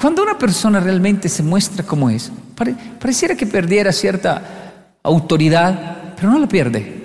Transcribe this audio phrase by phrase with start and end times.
[0.00, 2.32] Cuando una persona realmente se muestra como es,
[2.98, 4.42] pareciera que perdiera cierta
[5.02, 7.00] autoridad, pero no la pierde.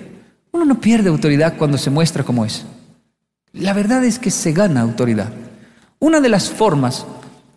[0.52, 2.64] Uno no pierde autoridad cuando se muestra como es.
[3.52, 5.30] La verdad es que se gana autoridad.
[5.98, 7.06] Una de las formas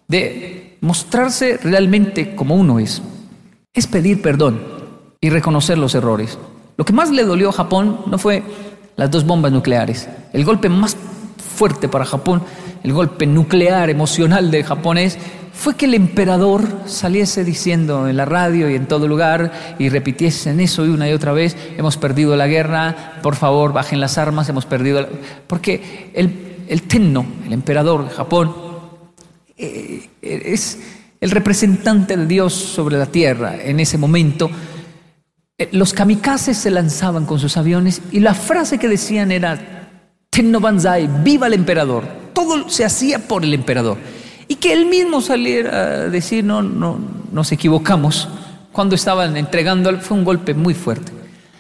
[0.10, 3.02] de mostrarse realmente como uno es,
[3.74, 4.62] es pedir perdón
[5.22, 6.38] y reconocer los errores.
[6.76, 8.44] Lo que más le dolió a Japón no fue
[8.98, 10.10] las dos bombas nucleares.
[10.34, 10.98] El golpe más
[11.38, 12.44] fuerte para Japón,
[12.84, 15.18] el golpe nuclear emocional de japonés,
[15.54, 20.62] fue que el emperador saliese diciendo en la radio y en todo lugar y repitiesen
[20.62, 24.48] eso y una y otra vez, hemos perdido la guerra, por favor bajen las armas,
[24.48, 25.02] hemos perdido...
[25.02, 25.10] La...
[25.48, 28.56] Porque el, el Tenno, el emperador de Japón,
[29.58, 30.80] eh, es
[31.20, 34.50] el representante de Dios sobre la tierra en ese momento.
[35.58, 39.90] Eh, los kamikazes se lanzaban con sus aviones y la frase que decían era
[40.30, 42.29] Tenno Banzai, viva el emperador.
[42.40, 43.98] Todo se hacía por el emperador
[44.48, 46.98] y que él mismo saliera a decir, no, no,
[47.34, 48.30] nos equivocamos,
[48.72, 51.12] cuando estaban entregando, fue un golpe muy fuerte.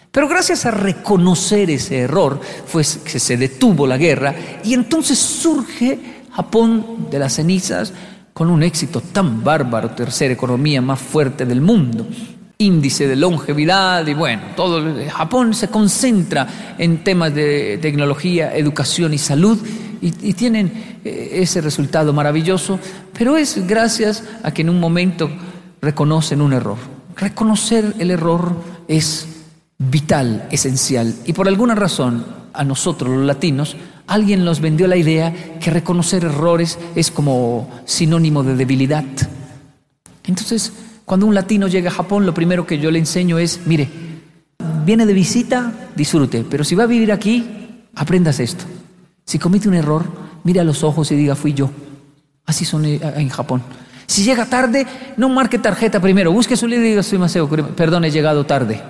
[0.09, 5.99] Pero gracias a reconocer ese error, fue que se detuvo la guerra y entonces surge
[6.31, 7.91] Japón de las cenizas
[8.33, 12.07] con un éxito tan bárbaro, tercera economía más fuerte del mundo,
[12.57, 19.17] índice de longevidad y bueno, todo Japón se concentra en temas de tecnología, educación y
[19.17, 19.59] salud
[20.01, 22.79] y, tienen eh, ese resultado maravilloso,
[23.17, 25.29] pero es gracias a que en un momento
[25.81, 26.77] reconocen un error.
[27.15, 28.55] Reconocer el error
[28.87, 29.27] es
[29.77, 33.75] vital, esencial, y por alguna razón a nosotros los latinos
[34.07, 39.05] alguien nos vendió la idea que reconocer errores es como sinónimo de debilidad.
[40.25, 40.73] Entonces,
[41.05, 43.87] cuando un latino llega a Japón, lo primero que yo le enseño es, mire,
[44.85, 47.45] viene de visita, disfrute, pero si va a vivir aquí,
[47.95, 48.65] aprendas esto.
[49.29, 50.05] Si comete un error,
[50.43, 51.69] mire a los ojos y diga, fui yo.
[52.47, 53.61] Así son eh, en Japón.
[54.07, 58.05] Si llega tarde, no marque tarjeta primero, busque su líder y diga, soy Maseo, perdón,
[58.05, 58.81] he llegado tarde.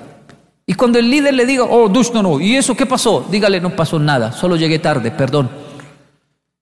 [0.65, 3.27] Y cuando el líder le diga, oh, Dush, no, no, ¿y eso qué pasó?
[3.29, 5.49] Dígale, no pasó nada, solo llegué tarde, perdón.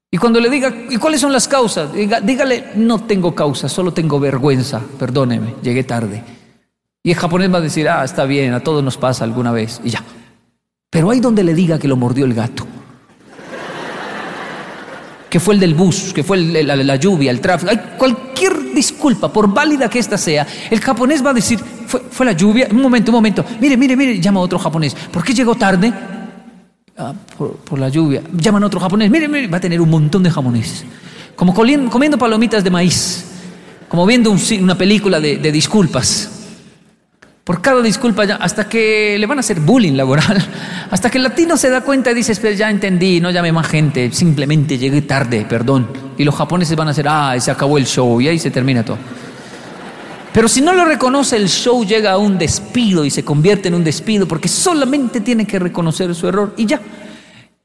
[0.10, 1.92] Y cuando le diga, ¿y cuáles son las causas?
[1.94, 6.24] dígale, no tengo causa, solo tengo vergüenza, perdóneme, llegué tarde.
[7.04, 9.80] Y el japonés va a decir, ah, está bien, a todos nos pasa alguna vez,
[9.84, 10.04] y ya.
[10.90, 12.66] Pero hay donde le diga que lo mordió el gato
[15.30, 19.54] que fue el del bus, que fue la, lluvia, el tráfico, hay cualquier disculpa, por
[19.54, 23.16] válida que ésta sea, el japonés va a decir, fue, la lluvia, un momento, un
[23.16, 25.92] momento, mire, mire, mire, llama a otro japonés, ¿por qué llegó tarde?
[26.98, 30.24] Ah, por, la lluvia, llaman a otro japonés, mire, mire, va a tener un montón
[30.24, 30.86] de japoneses,
[31.36, 33.26] como comiendo palomitas de maíz,
[33.88, 36.37] como viendo una película de disculpas
[37.48, 40.46] por cada disculpa, hasta que le van a hacer bullying laboral,
[40.92, 43.68] hasta que el latino se da cuenta y dice, espera, ya entendí, no llame más
[43.68, 45.88] gente, simplemente llegué tarde, perdón.
[46.18, 48.84] Y los japoneses van a hacer, ah, se acabó el show y ahí se termina
[48.84, 48.98] todo.
[50.34, 53.76] Pero si no lo reconoce, el show llega a un despido y se convierte en
[53.76, 56.82] un despido porque solamente tiene que reconocer su error y ya.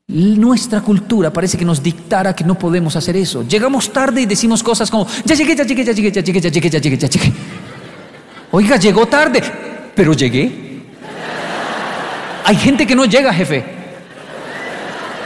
[0.07, 3.43] Nuestra cultura parece que nos dictara que no podemos hacer eso.
[3.49, 6.51] Llegamos tarde y decimos cosas como, ya llegué, ya llegué, ya llegué, ya llegué, ya
[6.51, 7.33] llegué, ya llegué, ya llegué.
[8.53, 9.43] Oiga, llegó tarde
[9.95, 10.51] pero llegué.
[12.45, 13.65] Hay gente que no llega, jefe.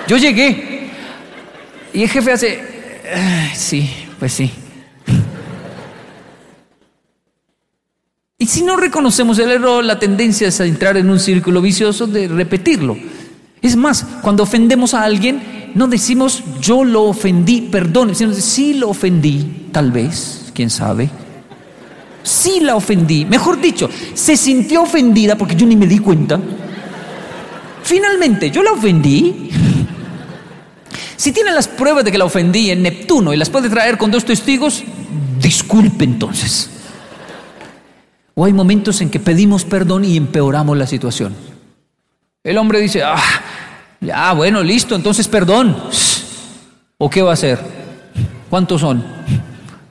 [0.07, 0.91] Yo llegué.
[1.93, 2.61] Y el jefe hace,
[3.55, 4.51] sí, pues sí.
[8.39, 12.07] Y si no reconocemos el error, la tendencia es a entrar en un círculo vicioso
[12.07, 12.97] de repetirlo.
[13.63, 18.91] Es más, cuando ofendemos a alguien, no decimos yo lo ofendí, perdón, sino sí lo
[18.91, 21.11] ofendí, tal vez, quién sabe
[22.27, 23.25] sí la ofendí.
[23.25, 26.39] Mejor dicho, se sintió ofendida porque yo ni me di cuenta.
[27.83, 29.51] Finalmente, yo la ofendí.
[31.17, 34.11] Si tiene las pruebas de que la ofendí en Neptuno y las puede traer con
[34.11, 34.83] dos testigos,
[35.41, 36.71] disculpe entonces.
[38.35, 41.35] O hay momentos en que pedimos perdón y empeoramos la situación.
[42.45, 43.23] El hombre dice, ah,
[44.01, 45.77] ya, bueno, listo, entonces perdón.
[46.99, 47.59] ¿O qué va a hacer?
[48.51, 49.05] ¿Cuántos son?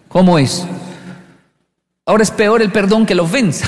[0.07, 0.66] ¿Cómo es?
[2.05, 3.67] Ahora es peor el perdón que la ofensa.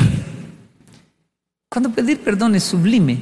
[1.70, 3.18] Cuando pedir perdón es sublime.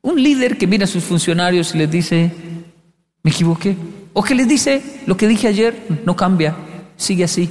[0.00, 2.32] Un líder que mira a sus funcionarios y les dice,
[3.22, 3.76] me equivoqué.
[4.14, 6.56] O que les dice, lo que dije ayer no cambia,
[6.96, 7.50] sigue así.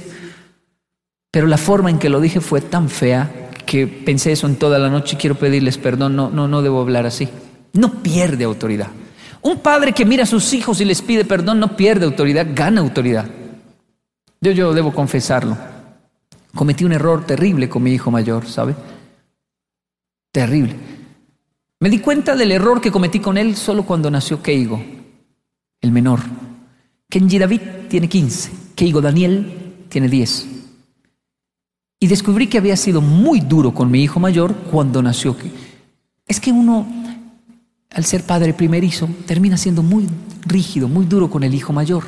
[1.30, 4.78] Pero la forma en que lo dije fue tan fea que pensé eso en toda
[4.78, 7.28] la noche y quiero pedirles perdón, no, no, no debo hablar así.
[7.72, 8.88] No pierde autoridad.
[9.42, 12.80] Un padre que mira a sus hijos y les pide perdón no pierde autoridad, gana
[12.80, 13.26] autoridad.
[14.40, 15.56] Yo, yo debo confesarlo.
[16.56, 18.74] Cometí un error terrible con mi hijo mayor, ¿sabe?
[20.32, 20.74] Terrible.
[21.78, 24.82] Me di cuenta del error que cometí con él solo cuando nació Keigo,
[25.82, 26.20] el menor.
[27.10, 27.60] Kenji David
[27.90, 30.46] tiene 15, Keigo Daniel tiene 10.
[32.00, 35.36] Y descubrí que había sido muy duro con mi hijo mayor cuando nació.
[36.26, 36.86] Es que uno,
[37.90, 40.08] al ser padre primerizo, termina siendo muy
[40.46, 42.04] rígido, muy duro con el hijo mayor.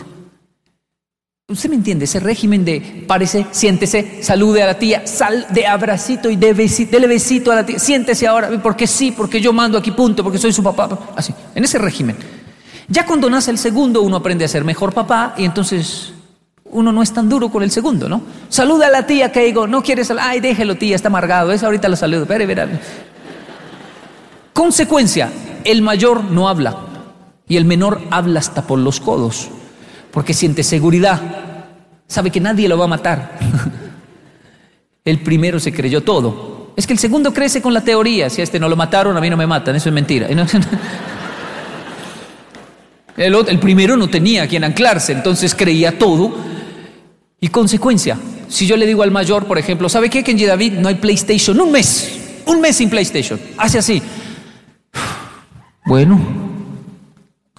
[1.51, 6.29] Usted me entiende, ese régimen de parece, siéntese, salude a la tía, sal de abracito
[6.29, 9.79] y de besito, dele besito a la tía, siéntese ahora, porque sí, porque yo mando
[9.79, 12.17] aquí punto, porque soy su papá, así, en ese régimen.
[12.87, 16.13] Ya cuando nace el segundo, uno aprende a ser mejor papá y entonces
[16.67, 18.21] uno no es tan duro con el segundo, ¿no?
[18.51, 21.89] Saluda a la tía que digo, no quieres, ay, déjelo tía, está amargado, es ahorita
[21.89, 22.69] lo saludo, espere, verá.
[24.53, 25.33] Consecuencia,
[25.65, 26.77] el mayor no habla
[27.49, 29.49] y el menor habla hasta por los codos
[30.19, 31.23] porque siente seguridad,
[32.09, 33.39] sabe que nadie lo va a matar.
[35.05, 36.73] el primero se creyó todo.
[36.77, 39.21] Es que el segundo crece con la teoría, si a este no lo mataron, a
[39.21, 40.27] mí no me matan, eso es mentira.
[43.17, 46.35] El, el primero no tenía a quien anclarse, entonces creía todo.
[47.41, 48.19] Y consecuencia,
[48.49, 50.25] si yo le digo al mayor, por ejemplo, ¿sabe qué?
[50.27, 53.39] En David no hay PlayStation, un mes, un mes sin PlayStation.
[53.57, 54.03] Hace así.
[55.87, 56.48] Bueno,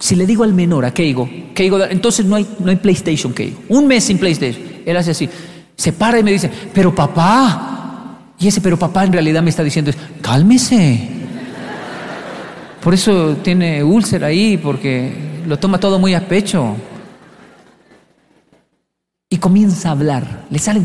[0.00, 3.60] si le digo al menor, a Keigo, Keigo, entonces no hay, no hay PlayStation, Keigo.
[3.68, 4.62] Un mes sin PlayStation.
[4.86, 5.28] Él hace así.
[5.76, 8.32] Se para y me dice, pero papá.
[8.38, 9.92] Y ese pero papá en realidad me está diciendo,
[10.22, 11.06] cálmese.
[12.82, 16.76] Por eso tiene úlcera ahí, porque lo toma todo muy a pecho.
[19.28, 20.46] Y comienza a hablar.
[20.48, 20.80] Le sale,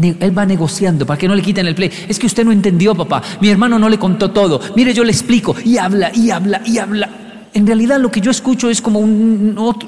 [0.00, 1.90] él va negociando para que no le quiten el play.
[2.08, 3.22] Es que usted no entendió, papá.
[3.40, 4.60] Mi hermano no le contó todo.
[4.76, 5.56] Mire, yo le explico.
[5.64, 7.21] Y habla, y habla, y habla
[7.54, 9.00] en realidad lo que yo escucho es como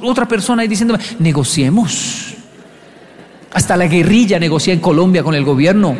[0.02, 2.34] otra persona ahí diciéndome, negociemos.
[3.52, 5.96] Hasta la guerrilla negocia en Colombia con el gobierno.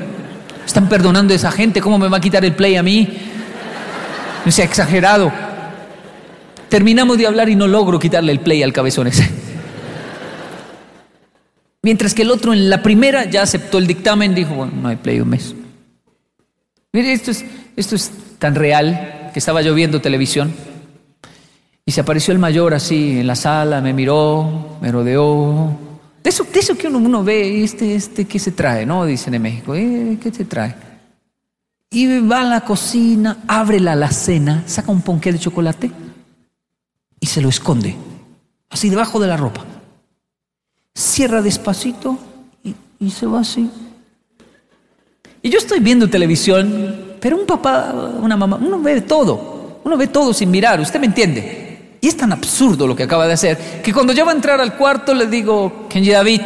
[0.67, 3.09] Están perdonando a esa gente, ¿cómo me va a quitar el play a mí?
[4.45, 5.33] No sea exagerado.
[6.69, 9.29] Terminamos de hablar y no logro quitarle el play al cabezón ese.
[11.83, 14.97] Mientras que el otro en la primera ya aceptó el dictamen, dijo, bueno, no hay
[14.97, 15.55] play un mes.
[16.93, 17.45] Mire, esto es,
[17.77, 20.53] esto es tan real que estaba yo viendo televisión
[21.87, 25.77] y se apareció el mayor así en la sala, me miró, me rodeó.
[26.23, 28.87] De eso, de que uno, uno ve, este, este, ¿qué se trae?
[28.87, 29.05] ¿No?
[29.05, 30.75] Dicen en México, eh, ¿qué se trae?
[31.91, 35.91] Y va a la cocina, abre la alacena, saca un ponqué de chocolate
[37.21, 37.95] y se lo esconde,
[38.71, 39.65] así debajo de la ropa.
[40.95, 42.19] Cierra despacito
[42.63, 43.71] y, y se va así.
[45.43, 50.07] Y yo estoy viendo televisión, pero un papá, una mamá, uno ve todo, uno ve
[50.07, 51.64] todo sin mirar, ¿usted me entiende?
[52.05, 54.61] Y es tan absurdo lo que acaba de hacer que cuando yo va a entrar
[54.61, 56.43] al cuarto le digo, Kenji David,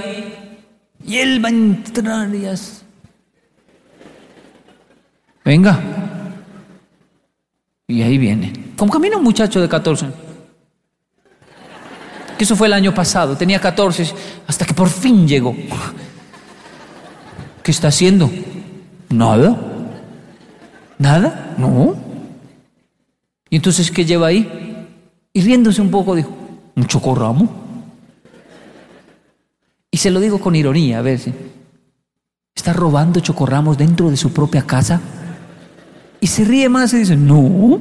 [1.05, 2.83] y él va a entrar y así.
[5.45, 5.81] Venga.
[7.89, 8.53] Y ahí viene.
[8.77, 10.07] Como camina un muchacho de 14.
[12.39, 13.37] Que eso fue el año pasado.
[13.37, 14.15] Tenía 14
[14.47, 15.57] hasta que por fin llegó.
[17.65, 18.31] ¿Qué está haciendo?
[19.09, 19.59] Nada.
[20.99, 21.57] ¿Nada?
[21.59, 21.97] No.
[23.51, 24.68] ¿Y entonces qué lleva ahí?
[25.39, 26.31] Y riéndose un poco dijo,
[26.75, 27.49] ¿un chocorramo?
[29.89, 31.33] Y se lo digo con ironía, a ver si
[32.57, 35.01] está robando chocorramos dentro de su propia casa.
[36.21, 37.79] Y se ríe más y dice, no.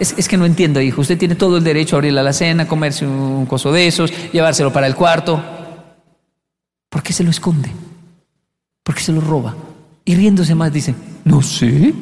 [0.00, 1.00] Es, que no entiendo, hijo.
[1.00, 4.72] Usted tiene todo el derecho a abrir la cena, comerse un coso de esos, llevárselo
[4.72, 5.40] para el cuarto.
[6.88, 7.70] ¿Por qué se lo esconde?
[8.82, 9.54] ¿Por qué se lo roba?
[10.04, 10.92] Y riéndose más dice,
[11.22, 11.94] no sé.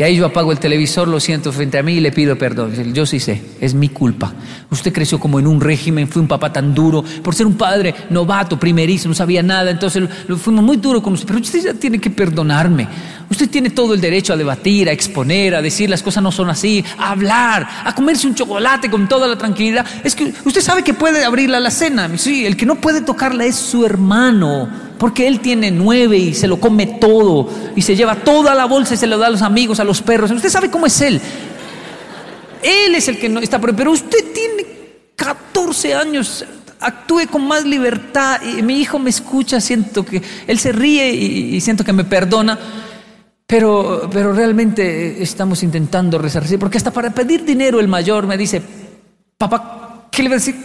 [0.00, 2.72] Y ahí yo apago el televisor, lo siento frente a mí y le pido perdón.
[2.94, 4.32] Yo sí sé, es mi culpa.
[4.70, 7.94] Usted creció como en un régimen, fue un papá tan duro, por ser un padre
[8.08, 11.26] novato, primerizo, no sabía nada, entonces lo, fuimos muy duro con usted.
[11.26, 12.88] Pero usted ya tiene que perdonarme.
[13.28, 16.48] Usted tiene todo el derecho a debatir, a exponer, a decir las cosas no son
[16.48, 19.84] así, a hablar, a comerse un chocolate con toda la tranquilidad.
[20.02, 22.10] Es que usted sabe que puede abrirla la cena.
[22.16, 26.46] Sí, el que no puede tocarla es su hermano porque él tiene nueve y se
[26.46, 29.40] lo come todo y se lleva toda la bolsa y se lo da a los
[29.40, 30.30] amigos, a los perros.
[30.30, 31.18] Usted sabe cómo es él.
[32.62, 34.66] Él es el que no está, pero usted tiene
[35.16, 36.44] 14 años,
[36.80, 38.42] actúe con más libertad.
[38.62, 42.58] Mi hijo me escucha, siento que él se ríe y, siento que me perdona.
[43.46, 48.60] Pero, pero realmente estamos intentando resarcir, porque hasta para pedir dinero el mayor me dice,
[49.38, 50.56] papá, ¿qué le va a decir?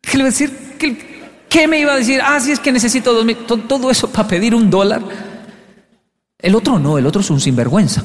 [0.00, 0.74] ¿Qué le va a decir?
[0.76, 1.09] ¿Qué,
[1.50, 2.20] ¿Qué me iba a decir?
[2.24, 3.36] Ah, sí, es que necesito dos mil.
[3.38, 5.02] Todo eso para pedir un dólar.
[6.38, 8.04] El otro no, el otro es un sinvergüenza.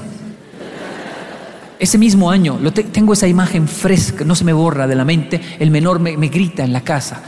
[1.78, 5.40] Ese mismo año, lo tengo esa imagen fresca, no se me borra de la mente.
[5.60, 7.22] El menor me, grita en la casa: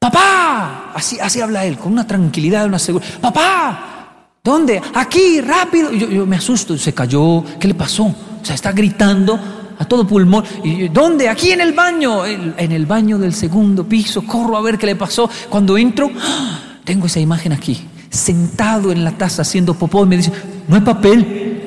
[0.00, 0.90] ¡Papá!
[0.94, 3.20] Así, así habla él, con una tranquilidad, una seguridad.
[3.20, 4.34] ¡Papá!
[4.42, 4.82] ¿Dónde?
[4.94, 5.92] Aquí, rápido.
[5.92, 7.44] Yo, yo me asusto, se cayó.
[7.60, 8.06] ¿Qué le pasó?
[8.06, 10.44] O sea, está gritando a todo pulmón.
[10.62, 11.28] Y, ¿Dónde?
[11.28, 12.24] Aquí en el baño.
[12.24, 14.22] En el baño del segundo piso.
[14.22, 15.28] Corro a ver qué le pasó.
[15.48, 16.60] Cuando entro, ¡ah!
[16.84, 17.86] tengo esa imagen aquí.
[18.08, 20.32] Sentado en la taza haciendo popó y me dice,
[20.68, 21.60] no hay papel.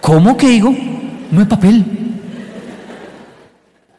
[0.00, 0.74] ¿Cómo que digo?
[1.32, 1.84] No hay papel.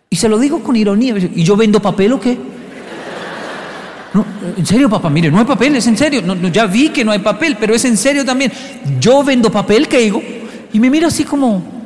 [0.10, 1.16] Y se lo digo con ironía.
[1.18, 2.57] ¿Y yo vendo papel o qué?
[4.58, 6.22] En serio, papá, mire, no hay papel, es en serio.
[6.22, 8.52] No, ya vi que no hay papel, pero es en serio también.
[9.00, 10.22] Yo vendo papel, ¿qué digo?
[10.74, 11.78] Y me mira así como...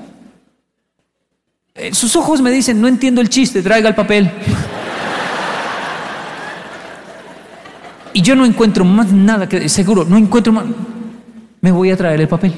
[1.73, 4.29] Eh, sus ojos me dicen, no entiendo el chiste, traiga el papel.
[8.13, 9.67] y yo no encuentro más nada que...
[9.69, 10.65] Seguro, no encuentro más...
[11.61, 12.53] Me voy a traer el papel.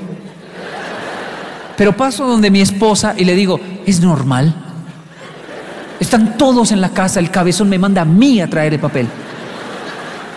[1.78, 4.54] Pero paso donde mi esposa y le digo, ¿es normal?
[6.00, 9.08] Están todos en la casa, el cabezón me manda a mí a traer el papel.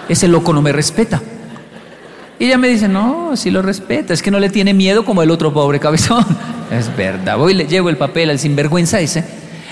[0.09, 1.23] Ese loco no me respeta.
[2.39, 5.23] Y ella me dice, no, si lo respeta, es que no le tiene miedo como
[5.23, 6.25] el otro pobre cabezón.
[6.71, 9.25] Es verdad, voy y le llevo el papel al sinvergüenza ese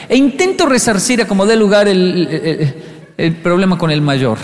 [0.08, 2.74] e intento resarcir a como dé lugar el,
[3.16, 4.38] el problema con el mayor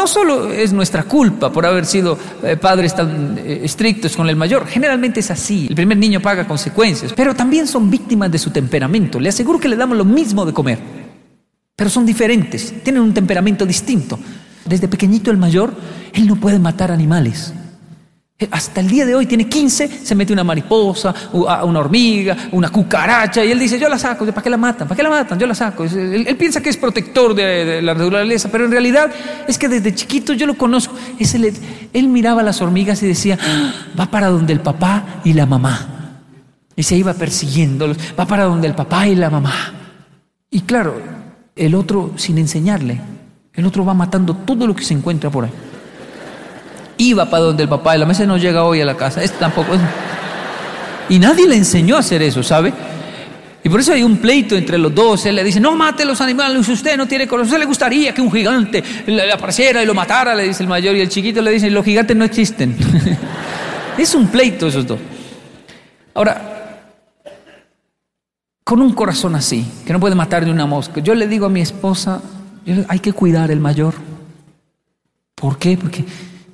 [0.00, 4.34] no solo es nuestra culpa por haber sido eh, padres tan eh, estrictos con el
[4.34, 8.48] mayor, generalmente es así, el primer niño paga consecuencias, pero también son víctimas de su
[8.50, 9.20] temperamento.
[9.20, 10.78] Le aseguro que le damos lo mismo de comer,
[11.76, 14.18] pero son diferentes, tienen un temperamento distinto.
[14.64, 15.74] Desde pequeñito el mayor,
[16.12, 17.52] él no puede matar animales.
[18.42, 22.70] Eh, hasta el día de hoy tiene 15, se mete una mariposa, una hormiga, una
[22.70, 24.88] cucaracha, y él dice, yo la saco, ¿para qué la matan?
[24.88, 25.38] ¿Para qué la matan?
[25.38, 25.84] Yo la saco.
[25.84, 29.10] Él, piensa que es protector de, la naturaleza, pero en realidad
[29.46, 30.94] es que desde chiquito yo lo conozco.
[31.92, 36.22] él miraba las hormigas y decía, ah, va para donde el papá y la mamá.
[36.74, 39.52] Y se iba persiguiéndolos, va para donde el papá y la mamá.
[40.50, 40.98] Y claro,
[41.54, 43.02] el otro sin enseñarle,
[43.54, 45.50] el otro va matando todo lo que se encuentra por ahí
[47.00, 49.22] iba para donde el papá y la mesa no llega hoy a la casa.
[49.22, 49.80] Este tampoco es.
[51.08, 52.72] Y nadie le enseñó a hacer eso, ¿sabe?
[53.62, 55.26] Y por eso hay un pleito entre los dos.
[55.26, 57.48] Él le dice, no mate los animales, usted no tiene corazón.
[57.48, 60.34] ¿Usted le gustaría que un gigante le apareciera y lo matara?
[60.34, 60.94] Le dice el mayor.
[60.94, 62.76] Y el chiquito le dice, los gigantes no existen.
[63.98, 64.98] es un pleito esos dos.
[66.14, 66.82] Ahora,
[68.64, 71.48] con un corazón así, que no puede matar de una mosca, yo le digo a
[71.48, 72.20] mi esposa,
[72.88, 73.94] hay que cuidar el mayor.
[75.34, 75.76] ¿Por qué?
[75.76, 76.04] Porque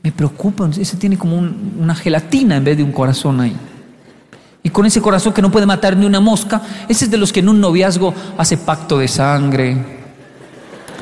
[0.02, 3.56] me preocupa, ese tiene como una gelatina en vez de un corazón ahí.
[4.62, 7.32] Y con ese corazón que no puede matar ni una mosca, ese es de los
[7.32, 9.76] que en un noviazgo hace pacto de sangre,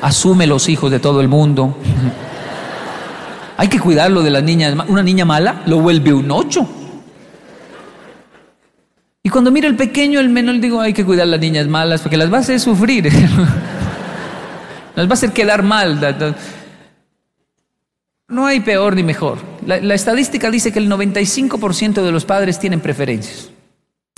[0.02, 1.76] asume los hijos de todo el mundo.
[3.56, 4.76] Hay que cuidarlo de las niñas.
[4.88, 6.68] Una niña mala lo vuelve un ocho.
[9.22, 12.02] Y cuando mira el pequeño, el menor, digo, hay que cuidar a las niñas malas
[12.02, 13.08] porque las va a hacer sufrir.
[14.94, 16.36] las va a hacer quedar mal.
[18.28, 19.38] No hay peor ni mejor.
[19.66, 23.50] La, estadística dice que el 95% de los padres tienen preferencias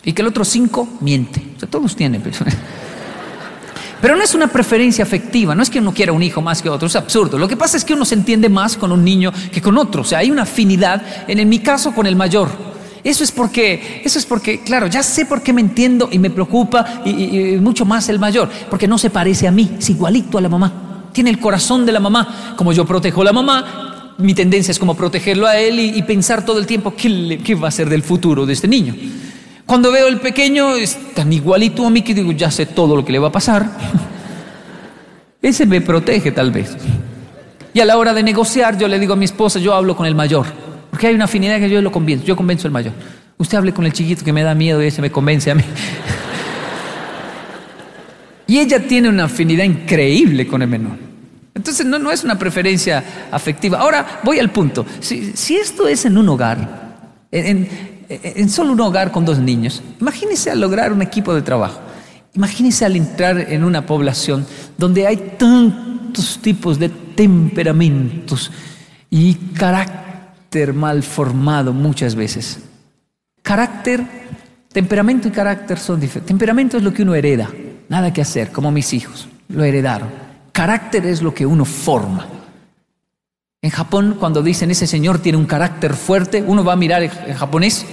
[0.05, 1.43] y que el otro 5% miente.
[1.57, 2.23] O sea, todos tienen.
[4.01, 6.69] Pero no es una preferencia afectiva, no es que uno quiera un hijo más que
[6.69, 7.39] otro, es absurdo.
[7.39, 10.03] Lo que pasa es que uno se entiende más con un niño que con otro.
[10.03, 12.76] O sea, hay una afinidad, en, mi caso, con el mayor.
[13.07, 16.29] Eso es porque, eso es porque, claro, ya sé por qué me entiendo y me
[16.29, 20.41] preocupa y mucho más el mayor, porque no se parece a mí, es igualito a
[20.41, 21.11] la mamá.
[21.13, 22.55] Tiene el corazón de la mamá.
[22.57, 26.45] Como yo protejo a la mamá, mi tendencia es como protegerlo a él y, pensar
[26.45, 28.97] todo el tiempo ¿qué, va a ser del futuro de este niño.
[29.67, 33.05] Cuando veo el pequeño, es tan igualito a mí que digo, ya sé todo lo
[33.05, 33.71] que le va a pasar.
[35.41, 36.77] Ese me protege tal vez.
[37.73, 40.07] Y a la hora de negociar, yo le digo a mi esposa, yo hablo con
[40.07, 40.67] el mayor.
[40.97, 42.95] Porque hay una afinidad que yo lo convenzo, yo convenzo al mayor.
[43.37, 45.63] Usted hable con el chiquito que me da miedo y ese me convence a mí.
[48.47, 50.97] y ella tiene una afinidad increíble con el menor.
[51.55, 53.79] Entonces no, no es una preferencia afectiva.
[53.79, 54.87] Ahora voy al punto.
[55.01, 60.63] Si, esto es en un hogar, en, solo un hogar con dos niños, imagínese al
[60.63, 61.79] lograr un equipo de trabajo.
[62.33, 64.47] Imagínese al entrar en una población
[64.79, 68.51] donde hay tantos tipos de temperamentos
[69.11, 69.35] y
[70.75, 72.61] mal formado muchas veces.
[73.43, 74.05] Carácter,
[74.73, 76.29] temperamento y carácter son diferentes.
[76.29, 77.51] Temperamento es lo que uno hereda,
[77.89, 80.09] nada que hacer, como mis hijos, lo heredaron.
[80.53, 82.27] Carácter es lo que uno forma.
[83.63, 87.35] En Japón, cuando dicen ese señor tiene un carácter fuerte, uno va a mirar en
[87.35, 87.85] japonés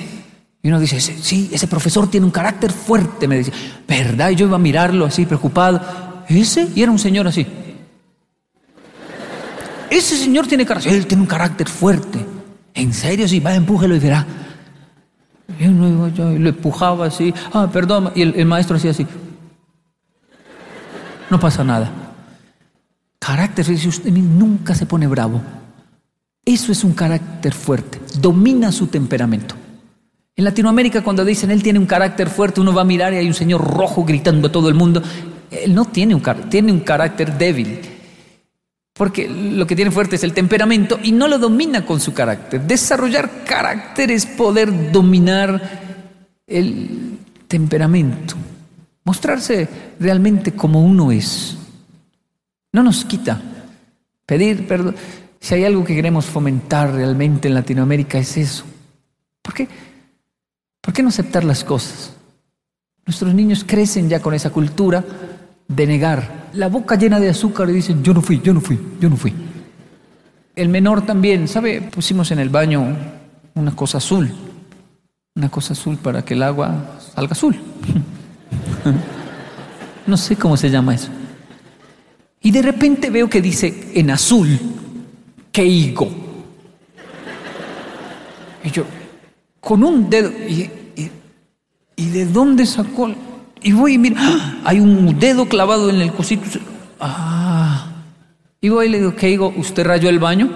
[0.66, 3.52] y uno dice, sí, ese profesor tiene un carácter fuerte, me dice,
[3.86, 4.30] ¿verdad?
[4.30, 5.82] Y yo iba a mirarlo así, preocupado.
[6.30, 6.70] ¿Ese?
[6.74, 7.46] Y era un señor así.
[9.90, 12.26] Ese señor tiene carácter, él tiene un carácter fuerte.
[12.74, 13.28] ¿En serio?
[13.28, 14.26] Sí, va, empújelo y verá.
[15.60, 19.06] Yo lo empujaba así, ah, perdón, y el, maestro hacía así.
[21.30, 21.92] No pasa nada.
[23.20, 25.42] Carácter, dice usted nunca se pone bravo.
[26.46, 29.56] Eso es un carácter fuerte, domina su temperamento.
[30.36, 33.28] En Latinoamérica cuando dicen él tiene un carácter fuerte, uno va a mirar y hay
[33.28, 35.02] un señor rojo gritando a todo el mundo.
[35.52, 37.80] Él no tiene un, tiene un carácter débil.
[38.94, 42.62] Porque lo que tiene fuerte es el temperamento y no lo domina con su carácter.
[42.62, 48.36] Desarrollar carácter es poder dominar el temperamento.
[49.04, 49.68] Mostrarse
[50.00, 51.58] realmente como uno es.
[52.72, 53.42] No nos quita.
[54.28, 54.96] Pedir perdón.
[55.40, 58.64] Si hay algo que queremos fomentar realmente en Latinoamérica es eso.
[59.42, 59.68] ¿Por qué?
[60.80, 62.14] ¿Por qué no aceptar las cosas?
[63.06, 65.04] Nuestros niños crecen ya con esa cultura
[65.76, 66.50] de negar.
[66.54, 69.18] La boca llena de azúcar y dicen, yo no fui, yo no fui, yo no
[69.18, 69.34] fui.
[70.56, 71.82] El menor también, ¿sabe?
[71.82, 72.96] Pusimos en el baño
[73.56, 74.32] una cosa azul,
[75.36, 77.56] una cosa azul para que el agua salga azul.
[80.08, 81.10] no sé cómo se llama eso.
[82.42, 84.60] Y de repente veo que dice en azul,
[85.52, 86.10] Keigo.
[88.64, 88.86] Y yo,
[89.60, 90.32] con un dedo.
[90.48, 90.70] ¿Y,
[91.96, 93.14] de dónde sacó?
[93.64, 94.56] Y voy y mira, ¡ah!
[94.66, 96.60] hay un dedo clavado en el cosito.
[97.00, 97.88] Ah.
[98.60, 99.54] Y voy y le digo, ¿qué digo?
[99.56, 100.50] ¿Usted rayó el baño?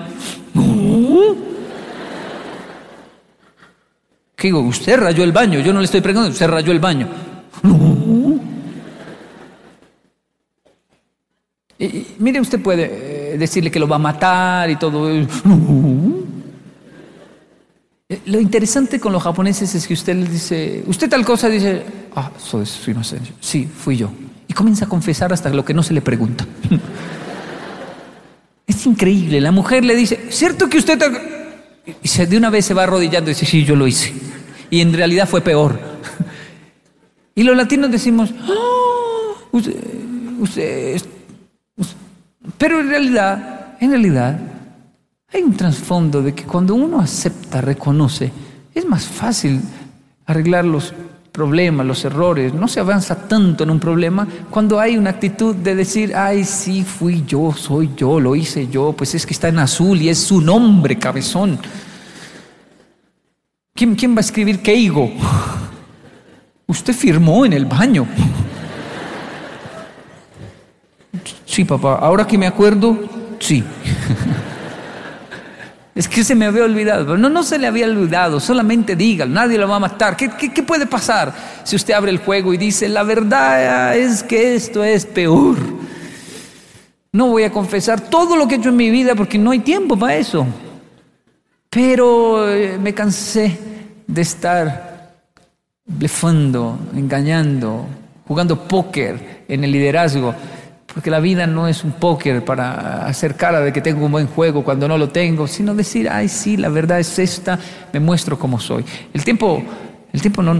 [4.36, 4.60] ¿Qué digo?
[4.62, 5.60] Usted rayó el baño.
[5.62, 7.08] Yo no le estoy preguntando, usted rayó el baño.
[11.80, 15.10] Y, mire, usted puede eh, decirle que lo va a matar y todo.
[15.12, 15.28] Eh,
[18.26, 21.84] lo interesante con los japoneses es que usted les dice, usted tal cosa, dice,
[22.16, 23.34] ah, soy, soy inocente.
[23.42, 24.10] Sí, fui yo.
[24.48, 26.46] Y comienza a confesar hasta lo que no se le pregunta.
[28.68, 29.42] es increíble.
[29.42, 31.00] La mujer le dice, ¿cierto que usted...
[32.04, 34.14] Y de una vez se va arrodillando y dice, sí, yo lo hice.
[34.70, 35.80] Y en realidad fue peor.
[37.36, 39.76] y los latinos decimos, ah, usted,
[40.40, 41.02] usted,
[42.58, 44.40] pero en realidad, en realidad,
[45.34, 48.32] hay un trasfondo de que cuando uno acepta, reconoce,
[48.74, 49.62] es más fácil
[50.26, 50.94] arreglar los
[51.32, 52.54] problemas, los errores.
[52.54, 56.84] No se avanza tanto en un problema cuando hay una actitud de decir, ay, sí,
[56.84, 60.18] fui yo, soy yo, lo hice yo, pues es que está en azul y es
[60.18, 61.60] su nombre, cabezón.
[63.76, 65.12] ¿Quién, quién va a escribir Keigo?
[66.66, 68.08] Usted firmó en el baño.
[71.46, 72.98] Sí, papá, ahora que me acuerdo,
[73.40, 73.64] sí.
[75.98, 77.18] Es que se me había olvidado.
[77.18, 80.16] No, no se le había olvidado, solamente dígalo, nadie lo va a matar.
[80.16, 81.34] ¿Qué, ¿Qué, puede pasar
[81.64, 85.58] si usted abre el juego y dice, la verdad es que esto es peor?
[87.12, 89.62] No voy a confesar todo lo que he hecho en mi vida porque no hay
[89.62, 90.46] tiempo para eso.
[91.68, 93.58] Pero eh, me cansé
[94.06, 95.16] de estar
[95.84, 97.88] blefando, engañando,
[98.28, 100.36] jugando póker en el liderazgo.
[100.98, 104.26] Porque la vida no es un póker para hacer cara de que tengo un buen
[104.26, 107.60] juego cuando no lo tengo, sino decir, ay, sí, la verdad es esta,
[107.94, 108.84] me muestro como soy.
[109.14, 109.62] El tiempo,
[110.12, 110.60] el tiempo no,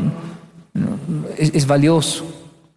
[1.40, 2.24] es, es valioso,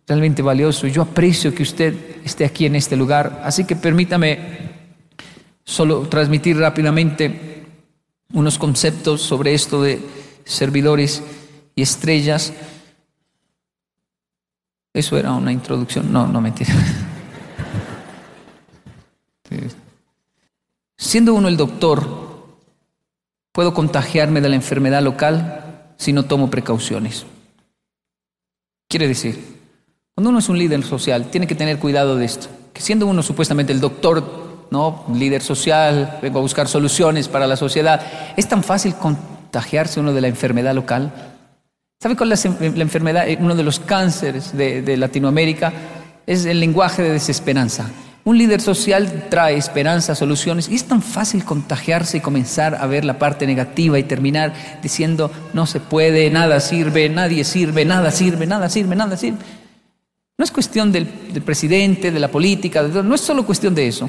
[0.08, 0.86] realmente valioso.
[0.86, 1.94] Y yo aprecio que usted
[2.24, 3.42] esté aquí en este lugar.
[3.44, 4.38] Así que permítame
[5.62, 7.66] solo transmitir rápidamente
[8.32, 10.00] unos conceptos sobre esto de
[10.46, 11.22] servidores
[11.74, 12.54] y estrellas.
[14.94, 16.10] Eso era una introducción.
[16.10, 16.72] No, no mentira.
[20.96, 22.06] Siendo uno el doctor,
[23.52, 27.26] puedo contagiarme de la enfermedad local si no tomo precauciones.
[28.88, 29.60] Quiere decir,
[30.14, 32.48] cuando uno es un líder social, tiene que tener cuidado de esto.
[32.72, 35.04] Que siendo uno supuestamente el doctor, ¿no?
[35.14, 38.00] líder social, vengo a buscar soluciones para la sociedad,
[38.36, 41.12] es tan fácil contagiarse uno de la enfermedad local.
[42.00, 43.26] ¿Sabe cuál es la, enfermedad?
[43.40, 45.72] Uno de los cánceres de Latinoamérica
[46.26, 47.90] es el lenguaje de desesperanza.
[48.24, 53.04] Un líder social trae esperanza, soluciones y es tan fácil contagiarse y comenzar a ver
[53.04, 54.52] la parte negativa y terminar
[54.82, 59.38] diciendo no se puede, nada sirve, nadie sirve, nada sirve, nada sirve, nada sirve.
[60.36, 64.08] No es cuestión del, presidente, de la política, no es solo cuestión de eso.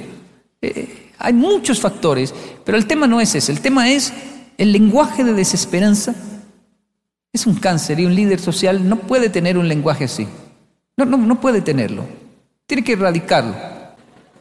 [0.62, 2.34] Eh, hay muchos factores,
[2.66, 4.14] pero el tema no es ese, el tema es
[4.58, 6.14] el lenguaje de desesperanza.
[7.34, 10.28] Es un cáncer y un líder social no puede tener un lenguaje así.
[10.98, 12.06] No, no, no puede tenerlo.
[12.66, 13.81] Tiene que erradicarlo.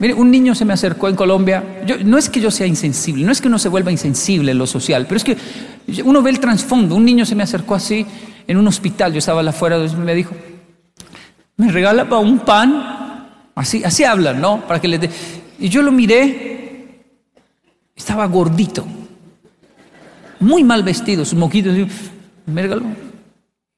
[0.01, 1.63] Mire, un niño se me acercó en Colombia.
[2.07, 4.67] no es que yo sea insensible, no es que uno se vuelva insensible en lo
[4.67, 5.37] social, pero es que
[6.03, 6.97] uno ve el trasfondo.
[6.97, 8.07] Un niño se me acercó así
[8.47, 10.35] en un hospital, yo estaba afuera, me dijo,
[11.59, 12.97] me regala un pan.
[13.55, 14.67] Así, así hablan, ¿no?
[14.67, 15.11] Para que le dé.
[15.59, 17.03] Y yo lo miré,
[17.95, 18.87] estaba gordito,
[20.39, 21.77] muy mal vestido, sus moquitos.
[22.47, 22.87] Me regaló.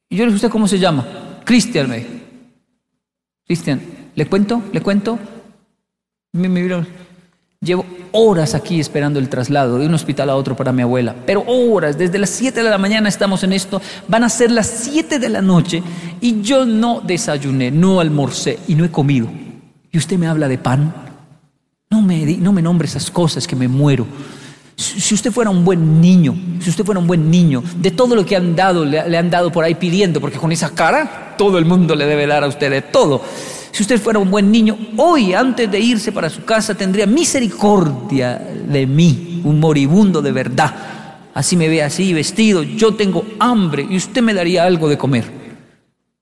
[0.08, 1.04] Y yo le dije, ¿usted cómo se llama?
[1.44, 2.06] Cristian, me
[3.44, 3.80] Cristian,
[4.14, 4.62] ¿le cuento?
[4.72, 5.18] ¿Le cuento?
[6.35, 6.49] Me,
[7.61, 11.45] Llevo horas aquí esperando el traslado de un hospital a otro para mi abuela, pero
[11.47, 15.18] horas, desde las 7 de la mañana estamos en esto, van a ser las 7
[15.18, 15.83] de la noche
[16.23, 19.29] y yo no desayuné, no almorcé y no he comido.
[19.90, 20.95] Y usted me habla de pan.
[21.90, 24.07] No me, no me nombre esas cosas que me muero.
[24.75, 28.25] Si usted fuera un buen niño, si usted fuera un buen niño, de todo lo
[28.25, 31.59] que han dado, le, le han dado por ahí pidiendo, porque con esa cara todo
[31.59, 33.23] el mundo le debe dar a usted de todo.
[33.72, 38.37] Si usted fuera un buen niño, hoy antes de irse para su casa tendría misericordia
[38.37, 40.74] de mí, un moribundo de verdad.
[41.32, 45.24] Así me ve así vestido, yo tengo hambre y usted me daría algo de comer.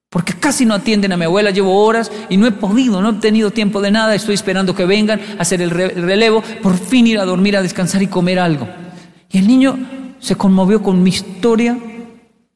[0.09, 3.15] Porque casi no atienden a mi abuela, llevo horas y no he podido, no he
[3.15, 7.19] tenido tiempo de nada, estoy esperando que vengan a hacer el relevo, por fin ir
[7.19, 8.69] a dormir, a descansar y comer algo.
[9.29, 9.77] Y el niño
[10.21, 11.77] se conmovió con mi historia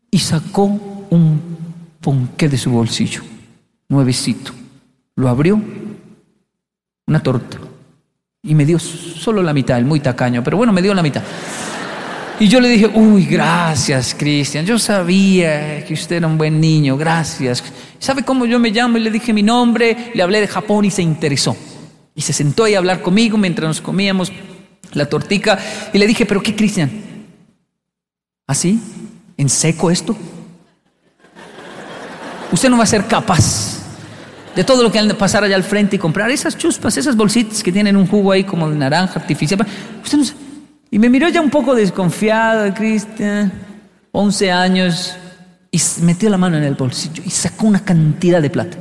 [0.09, 0.65] y sacó
[1.11, 1.41] un
[2.01, 3.23] ponqué de su bolsillo,
[3.89, 4.64] nuevecito.
[5.17, 5.61] Lo abrió,
[7.07, 7.59] una torta,
[8.43, 11.23] y me dio solo la mitad, el muy tacaño, pero bueno, me dio la mitad.
[12.41, 16.97] Y yo le dije, uy, gracias, Cristian, yo sabía que usted era un buen niño,
[16.97, 17.63] gracias.
[18.01, 18.99] ¿Sabe cómo yo me llamo?
[18.99, 21.57] Y le dije mi nombre, le hablé de Japón y se interesó.
[22.15, 24.33] Y se sentó ahí a hablar conmigo mientras nos comíamos
[24.95, 25.59] la tortica.
[25.93, 26.91] Y le dije, ¿pero qué, Cristian?
[28.49, 28.81] ¿Así?
[29.37, 30.17] ¿En seco esto?
[32.51, 33.74] Usted no va a ser capaz
[34.55, 37.17] de todo lo que han de pasar allá al frente y comprar esas chuspas, esas
[37.17, 39.67] bolsitas que tienen un jugo ahí como de naranja artificial.
[40.03, 40.25] Usted no
[40.91, 43.53] Y me miró ya un poco desconfiado, Cristian,
[44.13, 45.17] 11 años,
[45.71, 48.77] y metió la mano en el bolsillo y sacó una cantidad de plata.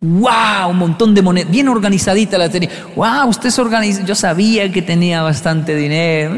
[0.00, 0.70] ¡Wow!
[0.70, 2.68] Un montón de monedas, bien organizadita la tenía.
[2.94, 3.28] ¡Wow!
[3.28, 4.04] Usted se organiza.
[4.04, 6.36] Yo sabía que tenía bastante dinero.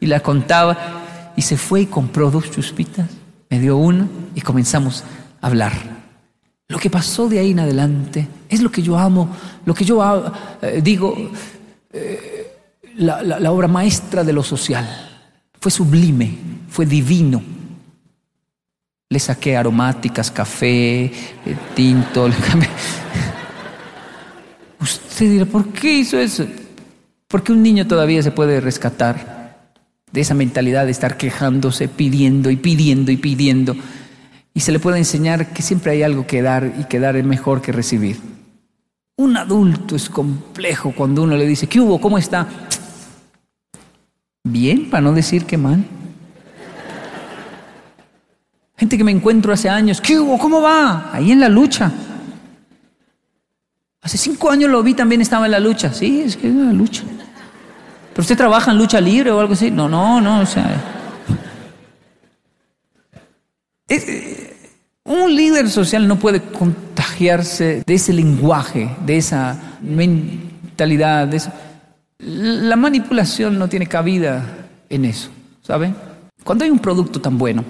[0.00, 1.32] Y la contaba.
[1.36, 3.06] Y se fue y compró dos chuspitas.
[3.50, 5.04] Me dio una y comenzamos
[5.42, 5.99] a hablar.
[6.70, 9.28] Lo que pasó de ahí en adelante es lo que yo amo,
[9.64, 10.00] lo que yo
[10.62, 11.16] eh, digo,
[11.92, 12.46] eh,
[12.94, 14.86] la, obra maestra de lo social.
[15.60, 17.42] Fue sublime, fue divino.
[19.08, 21.12] Le saqué aromáticas, café, eh,
[21.74, 22.26] tinto.
[24.80, 26.46] Usted dirá, ¿por qué hizo eso?
[27.26, 29.74] Porque un niño todavía se puede rescatar
[30.12, 33.74] de esa mentalidad de estar quejándose, pidiendo y pidiendo y pidiendo
[34.54, 37.24] y se le puede enseñar que siempre hay algo que dar y que dar es
[37.24, 38.20] mejor que recibir.
[39.16, 42.00] Un adulto es complejo cuando uno le dice, ¿qué hubo?
[42.00, 42.46] ¿Cómo está?
[44.42, 45.84] Bien, para no decir que mal.
[48.76, 50.38] Gente que me encuentro hace años, ¿qué hubo?
[50.38, 51.10] ¿Cómo va?
[51.12, 51.92] Ahí en la lucha.
[54.00, 55.92] Hace cinco años lo vi, también estaba en la lucha.
[55.92, 57.02] Sí, es que es una lucha.
[58.12, 59.70] ¿Pero usted trabaja en lucha libre o algo así?
[59.70, 60.82] No, no, no, o sea.
[65.04, 71.40] Un líder social no puede contagiarse de ese lenguaje, de esa mentalidad, de
[72.18, 75.30] La manipulación no tiene cabida en eso,
[75.62, 75.94] ¿sabe?
[76.44, 77.64] Cuando hay un producto tan bueno,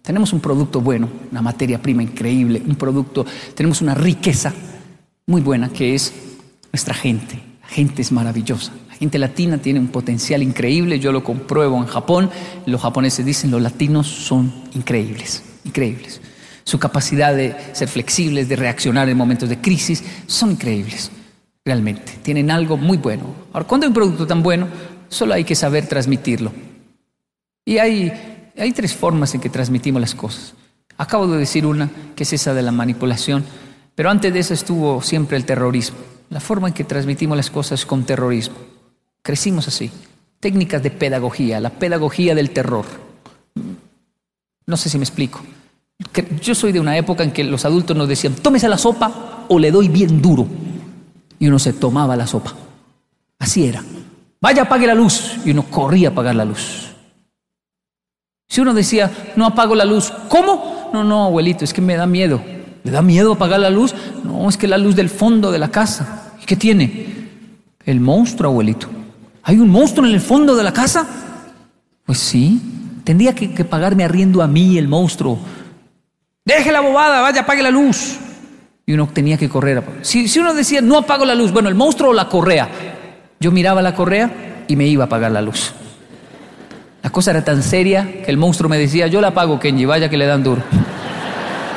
[0.00, 4.54] tenemos un producto bueno, una materia prima increíble, un producto, tenemos una riqueza
[5.26, 6.12] muy buena que es
[6.72, 7.42] nuestra gente.
[7.62, 8.70] La gente es maravillosa.
[8.88, 12.30] La gente latina tiene un potencial increíble, yo lo compruebo en Japón.
[12.64, 16.20] Los japoneses dicen los latinos son increíbles, increíbles
[16.66, 21.12] su capacidad de ser flexibles, de reaccionar en momentos de crisis, son increíbles,
[21.64, 22.18] realmente.
[22.22, 23.22] Tienen algo muy bueno.
[23.52, 24.66] Ahora, cuando hay un producto tan bueno,
[25.08, 26.50] solo hay que saber transmitirlo.
[27.64, 30.54] Y hay, hay tres formas en que transmitimos las cosas.
[30.98, 33.44] Acabo de decir una, que es esa de la manipulación,
[33.94, 35.98] pero antes de eso estuvo siempre el terrorismo.
[36.30, 38.56] La forma en que transmitimos las cosas con terrorismo.
[39.22, 39.92] Crecimos así.
[40.40, 42.86] Técnicas de pedagogía, la pedagogía del terror.
[44.66, 45.42] No sé si me explico.
[46.42, 49.58] Yo soy de una época en que los adultos nos decían, tómese la sopa o
[49.58, 50.46] le doy bien duro.
[51.38, 52.54] Y uno se tomaba la sopa.
[53.38, 53.82] Así era.
[54.40, 55.36] Vaya, apague la luz.
[55.44, 56.86] Y uno corría a apagar la luz.
[58.48, 60.90] Si uno decía, no apago la luz, ¿cómo?
[60.92, 62.40] No, no, abuelito, es que me da miedo.
[62.84, 63.94] ¿Le da miedo apagar la luz?
[64.22, 66.34] No, es que la luz del fondo de la casa.
[66.40, 67.28] ¿Y qué tiene?
[67.84, 68.88] El monstruo, abuelito.
[69.42, 71.06] ¿Hay un monstruo en el fondo de la casa?
[72.04, 72.60] Pues sí.
[73.02, 75.38] Tendría que, que pagarme arriendo a mí el monstruo.
[76.46, 78.18] Deje la bobada, vaya, apague la luz.
[78.86, 79.82] Y uno tenía que correr.
[80.02, 82.68] Si, uno decía, no apago la luz, bueno, el monstruo o la correa.
[83.40, 85.72] Yo miraba la correa y me iba a apagar la luz.
[87.02, 90.08] La cosa era tan seria que el monstruo me decía, yo la apago, Kenji, vaya
[90.08, 90.62] que le dan duro.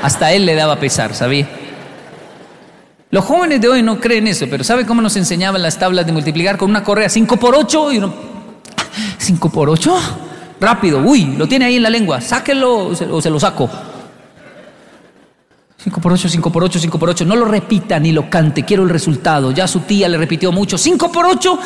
[0.03, 1.47] Hasta él le daba pesar, ¿sabía?
[3.09, 6.11] Los jóvenes de hoy no creen eso, pero ¿sabe cómo nos enseñaban las tablas de
[6.11, 8.13] multiplicar con una correa 5 por 8 y uno
[9.17, 9.99] 5 por 8?
[10.61, 13.67] Rápido, uy, lo tiene ahí en la lengua, sáquelo o se lo saco.
[15.81, 17.25] 5 por 8, 5 por 8, 5 por 8.
[17.25, 19.51] No lo repita ni lo cante, quiero el resultado.
[19.51, 20.77] Ya su tía le repitió mucho.
[20.77, 21.59] 5 por 8,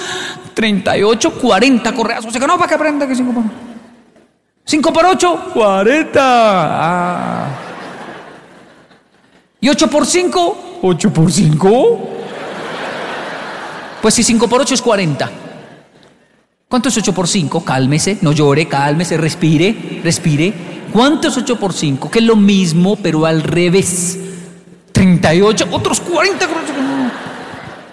[0.54, 2.28] 38, 40 correazos.
[2.28, 3.54] O sea que no, para que aprenda que 5 por 8.
[4.66, 6.20] 5 por 8, 40.
[6.22, 7.48] Ah.
[9.60, 10.80] ¿Y 8 por 5?
[10.84, 12.10] 8 por 5.
[14.00, 15.32] Pues si 5 por 8 es 40.
[16.68, 17.64] ¿Cuánto es 8 por 5?
[17.66, 20.73] Cálmese, no llore, cálmese, respire, respire.
[20.94, 22.12] ¿Cuánto es 8 por 5?
[22.12, 24.20] Que es lo mismo, pero al revés.
[24.92, 26.48] 38, otros 40.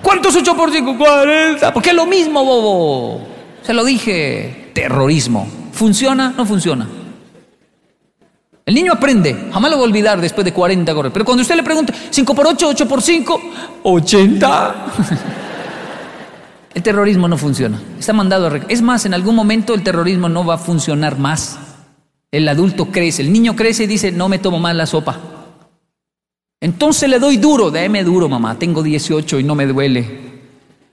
[0.03, 0.99] ¿Cuánto es 8 por 5?
[0.99, 1.73] 40.
[1.73, 3.27] Porque es lo mismo, bobo.
[3.63, 4.71] Se lo dije.
[4.75, 5.49] Terrorismo.
[5.73, 6.35] ¿Funciona?
[6.37, 6.87] No funciona.
[8.67, 11.11] El niño aprende, jamás lo va a olvidar después de 40 correr.
[11.11, 13.41] Pero cuando usted le pregunte 5 por 8, 8 por 5,
[13.83, 14.75] 80.
[16.75, 17.81] El terrorismo no funciona.
[17.99, 18.57] Está mandado a...
[18.69, 21.59] Es más, en algún momento el terrorismo no va a funcionar más.
[22.33, 25.19] El adulto crece, el niño crece y dice, no me tomo más la sopa.
[26.61, 30.31] Entonces le doy duro, déme duro mamá, tengo 18 y no me duele.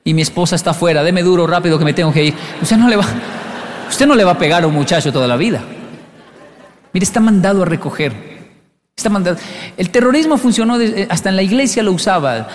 [0.04, 2.34] Y mi esposa está afuera, déme duro rápido que me tengo que ir.
[2.62, 3.06] Usted no le va,
[3.90, 5.62] usted no le va a pegar a un muchacho toda la vida.
[6.94, 8.14] Mire, está mandado a recoger.
[8.96, 9.38] Está mandado.
[9.76, 10.78] El terrorismo funcionó,
[11.10, 12.48] hasta en la iglesia lo usaba.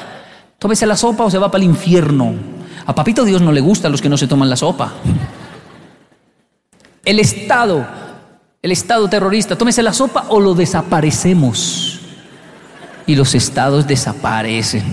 [0.58, 2.34] Tómese la sopa o se va para el infierno.
[2.86, 4.94] A papito Dios no le gusta a los que no se toman la sopa.
[7.04, 7.86] El Estado,
[8.62, 12.00] el Estado terrorista, tómese la sopa o lo desaparecemos.
[13.06, 14.84] Y los estados desaparecen.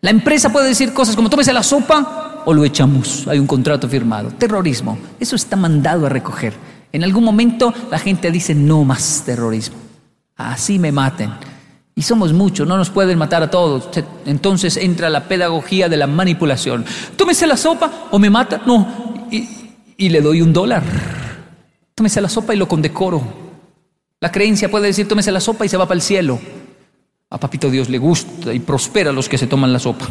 [0.00, 3.26] La empresa puede decir cosas como tómese la sopa o lo echamos.
[3.28, 4.30] Hay un contrato firmado.
[4.30, 6.54] Terrorismo, eso está mandado a recoger.
[6.92, 9.76] En algún momento la gente dice no más terrorismo.
[10.36, 11.30] Así me maten.
[11.94, 13.90] Y somos muchos, no nos pueden matar a todos.
[14.24, 16.84] Entonces entra la pedagogía de la manipulación.
[17.16, 18.62] Tómese la sopa o me mata.
[18.64, 20.82] No, y, le doy un dólar.
[22.02, 23.22] Tómese la sopa y lo condecoro.
[24.18, 26.36] La creencia puede decir, tómese la sopa y se va para el cielo.
[27.30, 30.08] A papito Dios le gusta y prospera a los que se toman la sopa.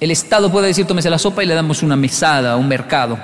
[0.00, 3.18] El Estado puede decir, tómese la sopa y le damos una mesada, un mercado.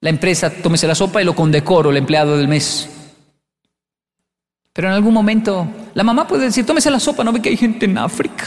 [0.00, 2.90] La empresa, tómese la sopa y lo condecoro, el empleado del mes.
[4.72, 7.56] Pero en algún momento la mamá puede decir, tómese la sopa, ¿no ve que hay
[7.56, 8.46] gente en África?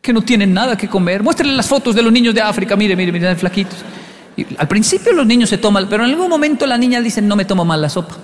[0.00, 1.20] Que no tienen nada que comer.
[1.24, 3.84] Muéstrenle las fotos de los niños de África, mire, mire, mire, flaquitos.
[4.58, 7.44] Al principio los niños se toman, pero en algún momento la niña dice, no me
[7.44, 8.16] tomo más la sopa.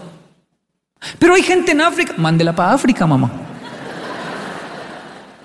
[1.18, 3.30] Pero hay gente en África, mándela para África, mamá.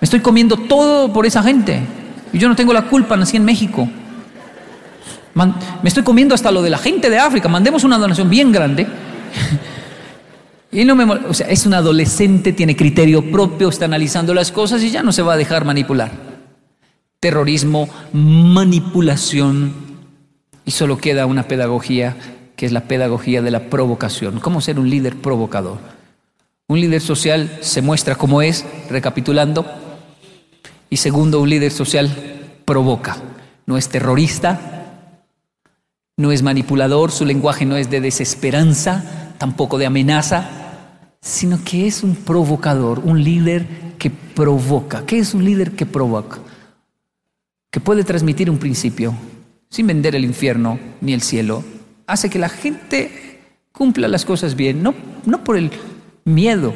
[0.01, 1.82] Me estoy comiendo todo por esa gente.
[2.34, 3.88] Y yo no tengo la culpa, nací en México.
[5.36, 7.47] me estoy comiendo hasta lo de la gente de África.
[7.47, 8.88] Mandemos una donación bien grande.
[10.71, 14.84] Y no me, o sea, es un adolescente, tiene criterio propio, está analizando las cosas
[14.84, 16.12] y ya no se va a dejar manipular.
[17.21, 19.73] Terrorismo, manipulación
[20.65, 22.15] y solo queda una pedagogía
[22.56, 24.39] que es la pedagogía de la provocación.
[24.39, 25.78] ¿Cómo ser un líder provocador?
[26.67, 29.65] Un líder social se muestra como es, recapitulando,
[30.89, 32.10] y segundo, un líder social
[32.63, 33.17] provoca.
[33.65, 35.04] No es terrorista,
[36.17, 40.49] no es manipulador, su lenguaje no es de desesperanza, tampoco de amenaza,
[41.21, 43.67] sino que es un provocador, un líder
[43.99, 45.06] que provoca.
[45.06, 46.39] ¿Qué es un líder que provoca?
[47.69, 49.13] Que puede transmitir un principio
[49.75, 51.61] sin vender el infierno ni el cielo.
[52.07, 53.41] Hace que la gente
[53.73, 54.93] cumpla las cosas bien, no,
[55.25, 55.69] no por el
[56.23, 56.73] miedo,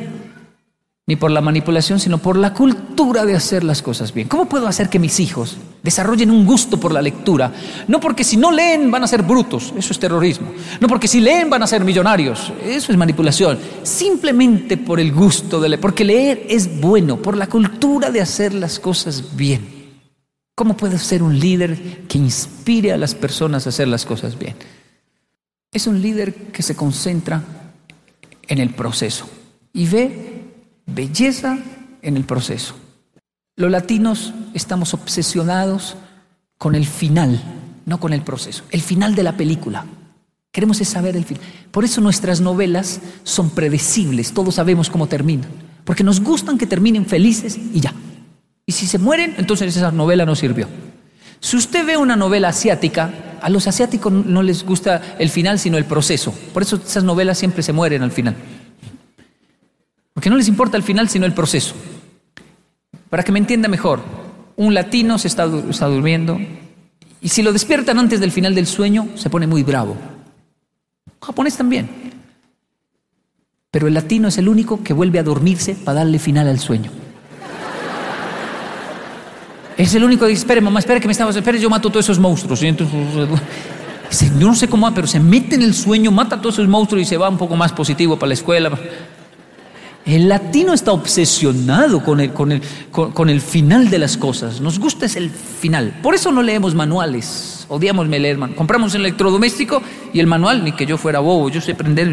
[1.07, 4.27] ni por la manipulación, sino por la cultura de hacer las cosas bien.
[4.27, 7.53] ¿Cómo puedo hacer que mis hijos desarrollen un gusto por la lectura?
[7.87, 10.51] No porque si no leen van a ser brutos, eso es terrorismo.
[10.81, 13.59] No porque si leen van a ser millonarios, eso es manipulación.
[13.81, 18.53] Simplemente por el gusto de leer, porque leer es bueno, por la cultura de hacer
[18.53, 19.78] las cosas bien.
[20.59, 24.57] ¿Cómo puedo ser un líder que inspire a las personas a hacer las cosas bien?
[25.71, 27.41] Es un líder que se concentra
[28.45, 29.29] en el proceso
[29.71, 30.51] y ve
[30.85, 31.59] belleza
[32.01, 32.75] en el proceso.
[33.55, 35.95] Los latinos estamos obsesionados
[36.57, 37.41] con el final,
[37.85, 38.65] no con el proceso.
[38.69, 39.85] El final de la película.
[40.51, 41.41] Queremos saber el final.
[41.71, 45.49] Por eso nuestras novelas son predecibles, todos sabemos cómo terminan.
[45.85, 47.93] Porque nos gustan que terminen felices y ya.
[48.69, 50.67] Y si se mueren, entonces esa novela no sirvió.
[51.39, 55.79] Si usted ve una novela asiática, a los asiáticos no les gusta el final, sino
[55.79, 56.31] el proceso.
[56.53, 58.35] Por eso esas novelas siempre se mueren al final.
[60.13, 61.73] Porque no les importa el final, sino el proceso.
[63.09, 64.03] Para que me entienda mejor,
[64.55, 66.39] un latino se está, durmiendo
[67.21, 69.93] y si lo despiertan antes del final del sueño, se pone muy bravo.
[69.93, 71.89] Un japonés también.
[73.71, 77.08] Pero el latino es el único que vuelve a dormirse para darle final al sueño.
[79.79, 82.05] Es el único que dice, espere mamá, espere que me estaba, espere, yo mato todos
[82.05, 82.61] esos monstruos.
[82.63, 82.97] Y entonces,
[84.37, 87.03] yo no sé cómo, pero se mete en el sueño, mata a todos esos monstruos
[87.03, 88.77] y se va un poco más positivo para la escuela.
[90.05, 92.61] El latino está obsesionado con el, con, el,
[92.91, 94.59] con, el, final de las cosas.
[94.59, 95.97] Nos gusta es el final.
[96.03, 97.65] Por eso no leemos manuales.
[97.69, 98.57] Odiamos leer manuales.
[98.57, 102.11] Compramos un electrodoméstico y el manual, ni que yo fuera bobo, yo sé prender.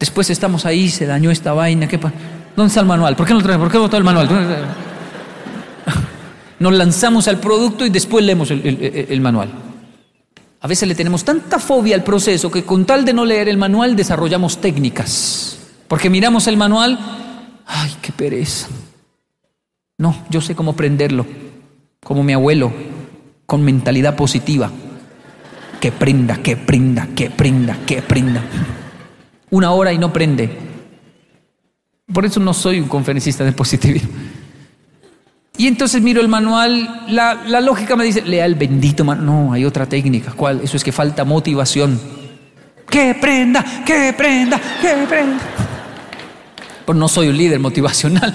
[0.00, 1.86] Después estamos ahí, se dañó esta vaina.
[1.86, 1.98] ¿qué
[2.56, 3.16] ¿Dónde está el manual?
[3.16, 3.58] ¿Por qué no trae?
[3.58, 4.28] ¿Por qué no el manual?
[6.58, 9.50] Nos lanzamos al producto y después leemos el manual.
[10.60, 13.56] A veces le tenemos tanta fobia al proceso que con tal de no leer el
[13.56, 15.58] manual desarrollamos técnicas.
[15.86, 16.98] Porque miramos el manual,
[17.64, 18.68] ay, qué pereza.
[19.98, 21.26] No, yo sé cómo prenderlo,
[22.02, 22.72] como mi abuelo,
[23.46, 24.70] con mentalidad positiva.
[25.80, 28.42] Que prenda, que prenda, que prenda, que prenda.
[29.50, 30.58] Una hora y no prende.
[32.12, 34.10] Por eso no soy un conferencista de positivismo.
[35.58, 39.26] Y entonces miro el manual, la, la lógica me dice, lea el bendito manual.
[39.26, 40.32] No, hay otra técnica.
[40.32, 40.62] ¿Cuál?
[40.62, 42.00] Eso es que falta motivación.
[42.88, 45.38] Que prenda, que prenda, que prenda
[46.94, 48.34] no soy un líder motivacional.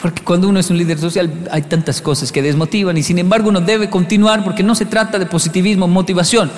[0.00, 3.48] Porque cuando uno es un líder social hay tantas cosas que desmotivan y sin embargo
[3.48, 6.50] uno debe continuar porque no se trata de positivismo, motivación.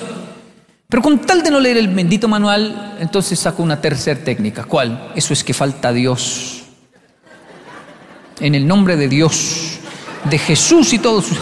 [0.87, 4.65] Pero con tal de no leer el bendito manual, entonces saco una tercera técnica.
[4.65, 5.11] ¿Cuál?
[5.15, 6.60] Eso es que falta Dios.
[8.41, 9.79] En el nombre de Dios,
[10.29, 11.27] de Jesús y todos.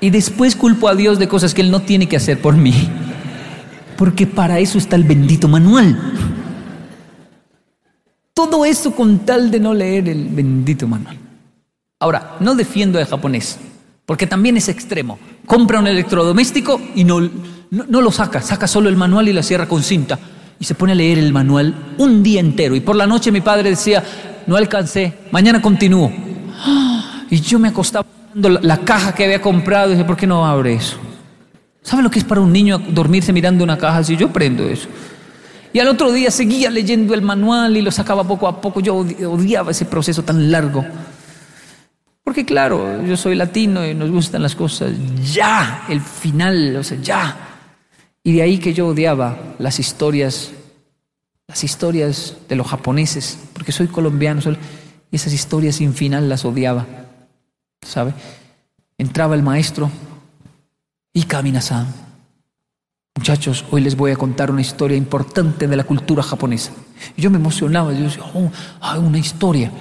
[0.00, 2.88] Y después culpo a Dios de cosas que Él no tiene que hacer por mí.
[3.96, 5.98] Porque para eso está el bendito manual.
[8.32, 11.18] Todo eso con tal de no leer el bendito manual.
[11.98, 13.58] Ahora, no defiendo al japonés,
[14.06, 15.18] porque también es extremo.
[15.44, 17.28] Compra un electrodoméstico y no,
[17.70, 20.16] no, lo saca, saca solo el manual y la cierra con cinta.
[20.60, 22.76] Y se pone a leer el manual un día entero.
[22.76, 24.04] Y por la noche mi padre decía,
[24.48, 26.10] no alcancé, mañana continúo.
[27.30, 30.46] Y yo me acostaba la, la caja que había comprado y dije, ¿por qué no
[30.46, 30.96] abre eso?
[31.82, 34.16] ¿Sabe lo que es para un niño dormirse mirando una caja así?
[34.16, 34.88] Yo prendo eso.
[35.72, 38.80] Y al otro día seguía leyendo el manual y lo sacaba poco a poco.
[38.80, 40.84] Yo odiaba ese proceso tan largo.
[42.24, 44.92] Porque claro, yo soy latino y nos gustan las cosas
[45.32, 47.36] ya, el final, o sea, ya.
[48.22, 50.50] Y de ahí que yo odiaba las historias,
[51.48, 54.40] las historias de los japoneses, porque soy colombiano,
[55.10, 56.86] y esas historias sin final las odiaba.
[57.82, 58.12] ¿Sabe?
[58.98, 59.90] Entraba el maestro
[61.12, 61.86] y caminaba
[63.16, 66.70] Muchachos, hoy les voy a contar una historia importante de la cultura japonesa.
[67.16, 69.72] Yo me emocionaba, yo decía, oh, una historia.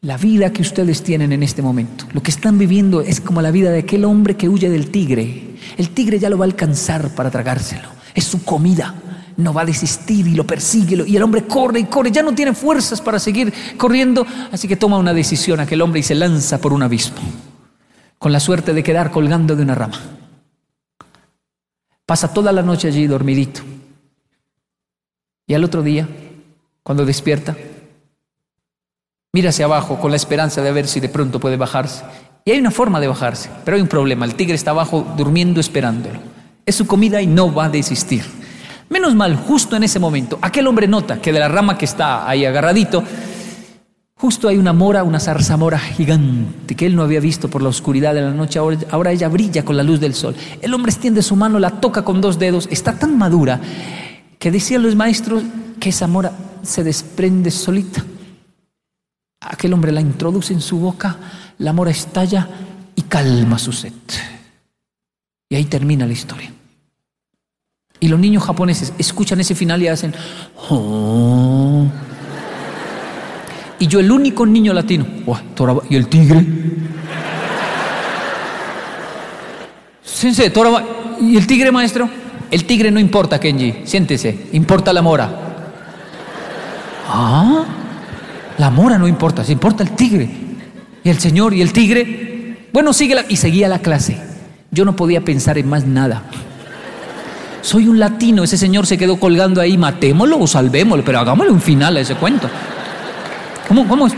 [0.00, 3.52] La vida que ustedes tienen en este momento, lo que están viviendo es como la
[3.52, 5.54] vida de aquel hombre que huye del tigre.
[5.76, 7.88] El tigre ya lo va a alcanzar para tragárselo.
[8.14, 8.94] Es su comida.
[9.36, 11.04] No va a desistir y lo persigue.
[11.06, 12.10] Y el hombre corre y corre.
[12.10, 14.26] Ya no tiene fuerzas para seguir corriendo.
[14.52, 17.18] Así que toma una decisión aquel hombre y se lanza por un abismo.
[18.18, 19.98] Con la suerte de quedar colgando de una rama.
[22.04, 23.60] Pasa toda la noche allí dormidito.
[25.46, 26.08] Y al otro día,
[26.82, 27.56] cuando despierta,
[29.32, 32.04] mira hacia abajo con la esperanza de ver si de pronto puede bajarse.
[32.44, 34.24] Y hay una forma de bajarse, pero hay un problema.
[34.24, 36.20] El tigre está abajo durmiendo esperándolo.
[36.66, 38.24] Es su comida y no va a desistir.
[38.90, 42.28] Menos mal, justo en ese momento, aquel hombre nota que de la rama que está
[42.28, 43.02] ahí agarradito,
[44.20, 48.12] Justo hay una mora, una zarzamora gigante que él no había visto por la oscuridad
[48.12, 50.36] de la noche, ahora, ella brilla con la luz del sol.
[50.60, 53.58] El hombre extiende su mano, la toca con dos dedos, está tan madura
[54.38, 55.42] que decían los maestros
[55.80, 58.04] que esa mora se desprende solita.
[59.40, 61.16] Aquel hombre la introduce en su boca,
[61.56, 62.46] la mora estalla
[62.94, 63.94] y calma su sed.
[65.48, 66.52] Y ahí termina la historia.
[68.00, 70.14] Y los niños japoneses escuchan ese final y hacen...
[70.70, 71.86] Oh".
[73.78, 75.06] Y yo el único niño latino.
[75.88, 76.44] ¿Y el tigre?
[80.02, 80.52] Sensei,
[81.22, 82.08] ¿y el tigre, maestro?
[82.50, 83.82] El tigre no importa, Kenji.
[83.84, 84.48] Siéntese.
[84.52, 85.30] Importa la mora.
[87.08, 87.64] Ah,
[88.58, 89.44] la mora no importa.
[89.44, 90.28] Se importa el tigre.
[91.02, 92.68] Y el señor y el tigre.
[92.72, 93.24] Bueno, sigue la...
[93.28, 94.20] Y seguía la clase.
[94.70, 96.24] Yo no podía pensar en más nada.
[97.62, 98.44] Soy un latino.
[98.44, 99.76] Ese señor se quedó colgando ahí.
[99.78, 101.04] Matémoslo o salvémoslo.
[101.04, 102.48] Pero hagámosle un final a ese cuento.
[103.68, 104.14] ¿Cómo, es?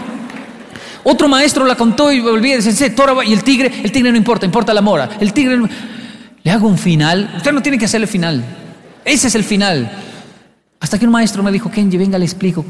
[1.05, 2.95] Otro maestro la contó y volví a decir,
[3.27, 5.11] y el tigre, el tigre no importa, importa la mora.
[5.21, 5.61] El tigre,
[6.43, 7.35] le hago un final.
[7.37, 8.43] Usted no tiene que hacerle final.
[9.05, 9.91] Ese es el final.
[10.81, 12.65] Hasta que un maestro me dijo, Kenji, venga, le explico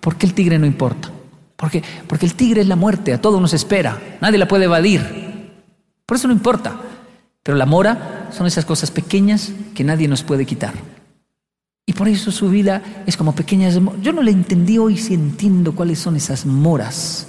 [0.00, 1.10] por qué el tigre no importa.
[1.56, 5.52] Porque, porque el tigre es la muerte, a todos nos espera, nadie la puede evadir.
[6.04, 6.74] Por eso no importa.
[7.42, 10.74] Pero la mora son esas cosas pequeñas que nadie nos puede quitar.
[11.84, 13.78] Y por eso su vida es como pequeñas...
[14.00, 17.26] Yo no le entendí hoy si entiendo cuáles son esas moras.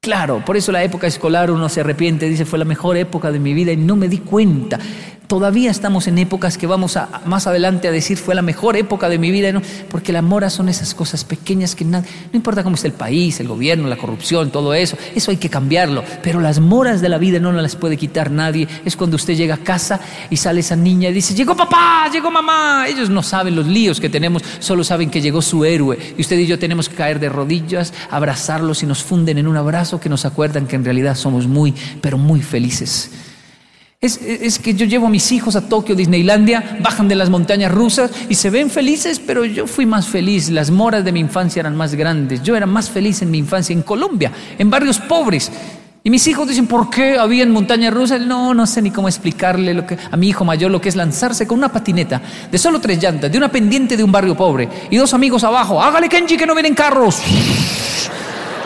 [0.00, 3.38] Claro, por eso la época escolar uno se arrepiente, dice, fue la mejor época de
[3.38, 4.78] mi vida y no me di cuenta.
[5.26, 9.08] Todavía estamos en épocas que vamos a, más adelante a decir fue la mejor época
[9.08, 9.60] de mi vida,
[9.90, 13.40] porque las moras son esas cosas pequeñas que nada, no importa cómo está el país,
[13.40, 17.18] el gobierno, la corrupción, todo eso, eso hay que cambiarlo, pero las moras de la
[17.18, 18.68] vida no las puede quitar nadie.
[18.84, 20.00] Es cuando usted llega a casa
[20.30, 22.86] y sale esa niña y dice, llegó papá, llegó mamá.
[22.88, 25.98] Ellos no saben los líos que tenemos, solo saben que llegó su héroe.
[26.16, 29.56] Y usted y yo tenemos que caer de rodillas, abrazarlos y nos funden en un
[29.56, 33.31] abrazo que nos acuerdan que en realidad somos muy, pero muy felices.
[34.04, 38.10] Es, que yo llevo a mis hijos a Tokio, Disneylandia, bajan de las montañas rusas
[38.28, 40.50] y se ven felices, pero yo fui más feliz.
[40.50, 42.42] Las moras de mi infancia eran más grandes.
[42.42, 45.52] Yo era más feliz en mi infancia en Colombia, en barrios pobres.
[46.02, 48.20] Y mis hijos dicen, ¿por qué había en montañas rusas?
[48.20, 50.96] No, no sé ni cómo explicarle lo que, a mi hijo mayor lo que es
[50.96, 54.68] lanzarse con una patineta de solo tres llantas, de una pendiente de un barrio pobre
[54.90, 55.80] y dos amigos abajo.
[55.80, 57.20] Hágale Kenji que no vienen carros.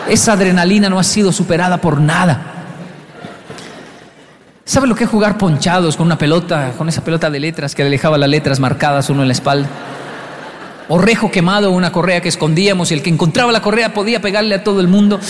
[0.09, 2.56] Esa adrenalina no ha sido superada por nada.
[4.67, 7.85] ¿Sabe lo que es jugar ponchados con una pelota, con esa pelota de letras que
[7.85, 9.65] le dejaba las letras marcadas uno en la espalda?
[10.89, 14.55] O rejo quemado, una correa que escondíamos y el que encontraba la correa podía pegarle
[14.55, 15.21] a todo el mundo.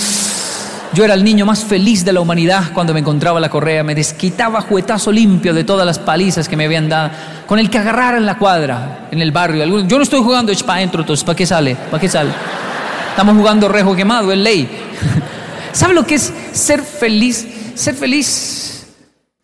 [0.92, 3.84] Yo era el niño más feliz de la humanidad cuando me encontraba la correa.
[3.84, 7.12] Me desquitaba juetazo limpio de todas las palizas que me habían dado,
[7.46, 9.86] con el que agarrara en la cuadra, en el barrio.
[9.86, 11.76] Yo no estoy jugando para entro, entonces, ¿para qué sale?
[11.76, 12.32] ¿Para qué sale?
[13.12, 14.68] Estamos jugando rejo quemado, es ley.
[15.74, 17.48] ¿Sabe lo que es ser feliz?
[17.76, 18.77] Ser feliz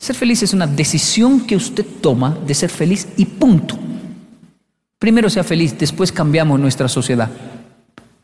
[0.03, 3.79] ser feliz es una decisión que usted toma de ser feliz y punto.
[4.99, 7.29] Primero sea feliz, después cambiamos nuestra sociedad.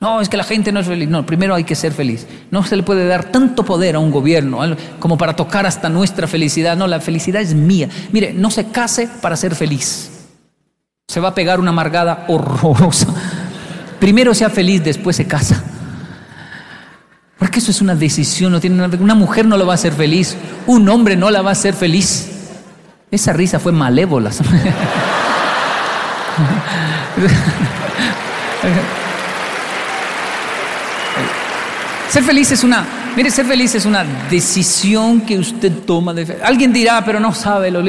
[0.02, 1.08] No, es que la gente no es feliz.
[1.08, 2.28] No, primero hay que ser feliz.
[2.52, 4.60] No se le puede dar tanto poder a un gobierno
[5.00, 6.76] como para tocar hasta nuestra felicidad.
[6.76, 7.88] No, la felicidad es mía.
[8.12, 10.28] Mire, no se case para ser feliz.
[11.08, 13.08] Se va a pegar una amargada horrorosa.
[14.02, 15.64] Primero sea feliz, después se casa.
[17.40, 20.36] Porque eso es una decisión, no tiene una mujer no lo va a hacer feliz,
[20.68, 22.28] un hombre no la va a hacer feliz.
[23.10, 24.32] Esa risa fue malévola.
[32.10, 32.86] ser feliz es una,
[33.16, 36.14] mire, ser feliz es una decisión que usted toma.
[36.14, 37.82] De, alguien dirá, pero no sabe lo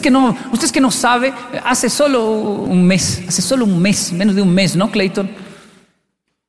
[0.00, 1.32] que no, usted es que no sabe.
[1.64, 5.43] Hace solo un mes, hace solo un mes, menos de un mes, ¿no, Clayton?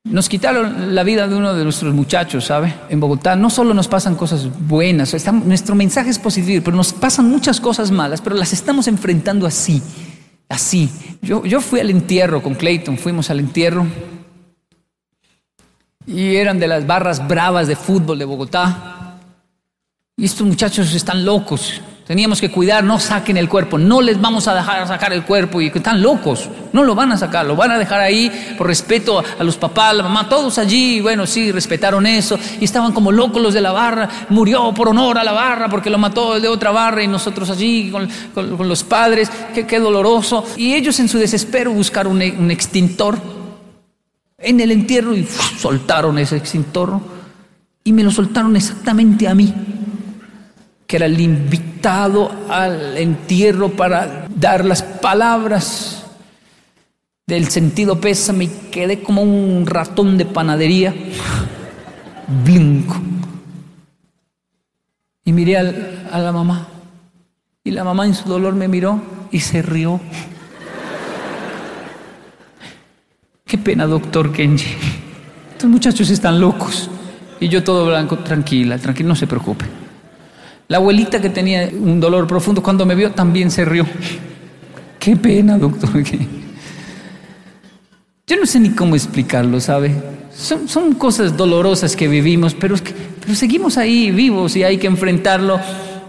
[0.06, 2.76] Nos quitaron la vida de uno de nuestros muchachos, ¿sabe?
[2.90, 7.28] En Bogotá no solo nos pasan cosas buenas, nuestro mensaje es positivo, pero nos pasan
[7.28, 9.82] muchas cosas malas, pero las estamos enfrentando así,
[10.48, 10.92] así.
[11.24, 13.88] Yo, yo fui al entierro con Clayton, fuimos al entierro
[16.06, 19.18] y eran de las barras bravas de fútbol de Bogotá.
[20.18, 24.48] Y estos muchachos están locos, Teníamos que cuidar, no saquen el cuerpo, no les vamos
[24.48, 27.56] a dejar sacar el cuerpo y que están locos, no lo van a sacar, lo
[27.56, 31.26] van a dejar ahí por respeto a los papás, a la mamá, todos allí, bueno,
[31.26, 35.24] sí, respetaron eso y estaban como locos los de la barra, murió por honor a
[35.24, 38.08] la barra porque lo mató el de otra barra y nosotros allí con,
[38.70, 40.46] los padres, qué, doloroso.
[40.58, 43.18] Y ellos en su desespero buscaron un, extintor
[44.38, 45.26] en el entierro y
[45.58, 47.00] soltaron ese extintor
[47.84, 49.52] y me lo soltaron exactamente a mí
[50.86, 51.18] que era el
[51.86, 56.04] al entierro para dar las palabras
[57.28, 60.94] del sentido pésame quedé como un ratón de panadería,
[62.44, 62.96] blinco.
[65.24, 66.68] Y miré a la mamá.
[67.64, 70.00] Y la mamá en su dolor me miró y se rió.
[73.46, 74.76] Qué pena, doctor Kenji.
[75.52, 76.90] Estos muchachos están locos.
[77.40, 79.85] Y yo todo blanco, tranquila, tranquila, no se preocupe.
[80.68, 83.86] La abuelita que tenía un dolor profundo cuando me vio también se rió.
[85.00, 85.92] Qué pena, doctor.
[88.28, 89.94] Yo no sé ni cómo explicarlo, ¿sabe?
[90.36, 92.76] Son, cosas dolorosas que vivimos, pero,
[93.22, 95.60] pero seguimos ahí vivos y hay que enfrentarlo.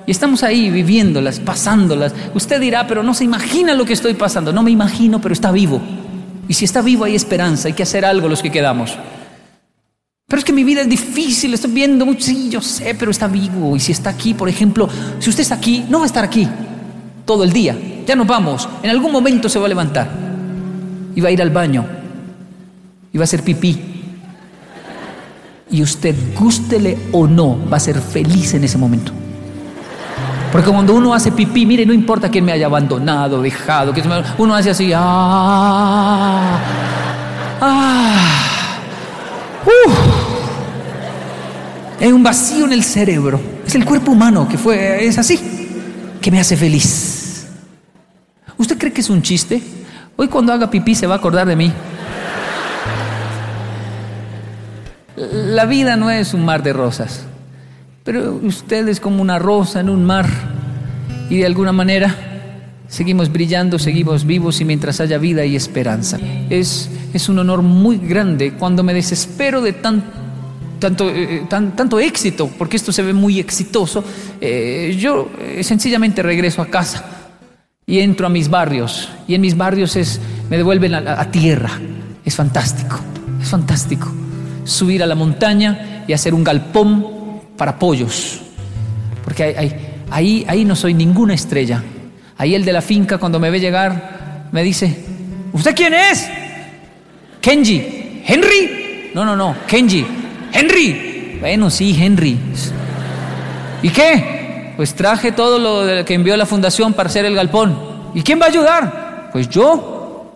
[0.07, 2.15] Y estamos ahí viviéndolas, pasándolas.
[2.35, 4.53] Usted dirá, pero no se imagina lo que estoy pasando.
[4.53, 5.83] No me imagino, pero está vivo.
[6.49, 8.97] Y si está vivo hay esperanza, hay que hacer algo los que quedamos.
[10.29, 13.29] Pero es que mi vida es difícil, estoy viendo mucho, sí, yo sé, pero está
[13.29, 13.77] vivo.
[13.77, 14.89] Y si está aquí, por ejemplo,
[15.20, 16.49] si usted está aquí, no va a estar aquí
[17.24, 17.79] todo el día.
[18.05, 18.68] Ya nos vamos.
[18.83, 20.11] En algún momento se va a levantar.
[21.14, 21.87] Y va a ir al baño.
[23.12, 23.79] Y va a hacer pipí.
[25.70, 29.12] Y usted, gústele o no, va a ser feliz en ese momento.
[30.51, 34.03] Porque cuando uno hace pipí, mire, no importa quién me haya abandonado, dejado, que
[34.39, 36.59] uno hace así, ah,
[37.61, 38.36] ah.
[42.01, 43.41] Hay un vacío en el cerebro.
[43.67, 45.41] Es el cuerpo humano que fue, es así,
[46.21, 47.47] que me hace feliz.
[48.59, 49.62] ¿Usted cree que es un chiste?
[50.17, 51.73] Hoy cuando haga pipí se va a acordar de mí.
[55.17, 57.25] La vida no es un mar de rosas,
[58.05, 60.27] pero usted es como una rosa en un mar
[61.31, 62.14] y de alguna manera
[62.89, 66.18] Seguimos brillando, seguimos vivos y mientras haya vida y esperanza.
[66.49, 70.05] Es, es un honor muy grande cuando me desespero de tan,
[70.78, 74.05] tanto, eh, tan, tanto éxito, porque esto se ve muy exitoso.
[74.41, 77.05] eh, yo eh, sencillamente regreso a casa
[77.84, 79.09] y entro a mis barrios.
[79.26, 81.80] Y en mis barrios es, me devuelven a, tierra.
[82.24, 83.01] Es fantástico,
[83.43, 84.12] es fantástico.
[84.64, 87.05] Subir a la montaña y hacer un galpón
[87.57, 88.41] para pollos.
[89.24, 89.74] Porque
[90.09, 91.82] ahí, ahí no soy ninguna estrella.
[92.39, 95.05] Ahí el de la finca cuando me ve llegar me dice,
[95.53, 96.28] ¿usted quién es?
[97.41, 98.22] Kenji.
[98.26, 99.11] ¿Henry?
[99.14, 100.05] No, no, no, Kenji.
[100.53, 101.39] Henry.
[101.41, 102.39] Bueno, sí, Henry.
[103.82, 104.72] ¿Y qué?
[104.76, 108.11] Pues traje todo lo que envió la fundación para hacer el galpón.
[108.14, 109.30] ¿Y quién va a ayudar?
[109.32, 110.32] Pues yo.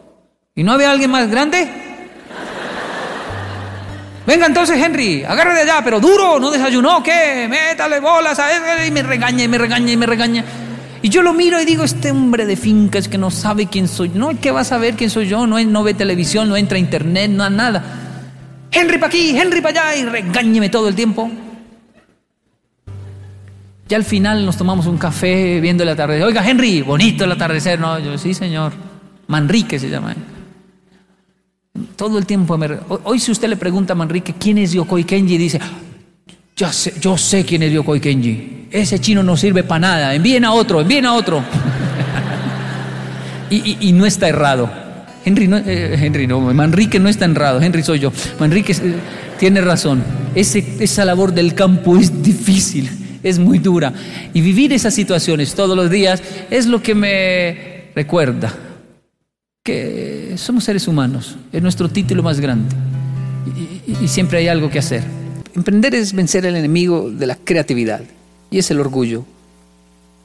[0.54, 1.68] ¿Y no había alguien más grande?
[4.26, 7.46] Venga entonces, Henry, agarre de allá, pero duro, no desayunó, ¿qué?
[7.48, 10.44] Métale bolas a y me regaña y me regaña y me regaña.
[11.02, 14.10] Y yo lo miro y digo, este hombre de fincas que no sabe quién soy.
[14.10, 15.46] No, ¿qué va a saber quién soy yo?
[15.46, 17.82] No, no ve televisión, no entra a internet, no nada.
[18.70, 21.30] Henry para aquí, Henry para allá y regáñeme todo el tiempo.
[23.88, 26.24] Ya al final nos tomamos un café viendo el atardecer.
[26.24, 27.98] Oiga, Henry, bonito el atardecer, ¿no?
[27.98, 28.72] Yo, sí, señor.
[29.26, 30.14] Manrique se llama.
[31.96, 32.58] Todo el tiempo
[33.04, 35.60] Hoy si usted le pregunta a Manrique quién es Yokoi Kenji, dice,
[36.68, 38.66] sé, yo sé quién es Yokoi Kenji.
[38.70, 40.14] Ese chino no sirve para nada.
[40.14, 41.42] Envíen a otro, envíen a otro.
[43.50, 44.70] y, no está errado.
[45.24, 47.60] Henry no, eh, Henry no, Manrique no está errado.
[47.60, 48.12] Henry soy yo.
[48.38, 48.94] Manrique eh,
[49.38, 50.02] tiene razón.
[50.34, 52.88] Esa labor del campo es difícil,
[53.22, 53.92] es muy dura.
[54.32, 58.54] Y vivir esas situaciones todos los días es lo que me recuerda
[59.64, 62.74] que somos seres humanos, es nuestro título más grande
[64.00, 65.19] y siempre hay algo que hacer.
[65.60, 68.00] Emprender es vencer al enemigo de la creatividad
[68.50, 69.26] y es el orgullo.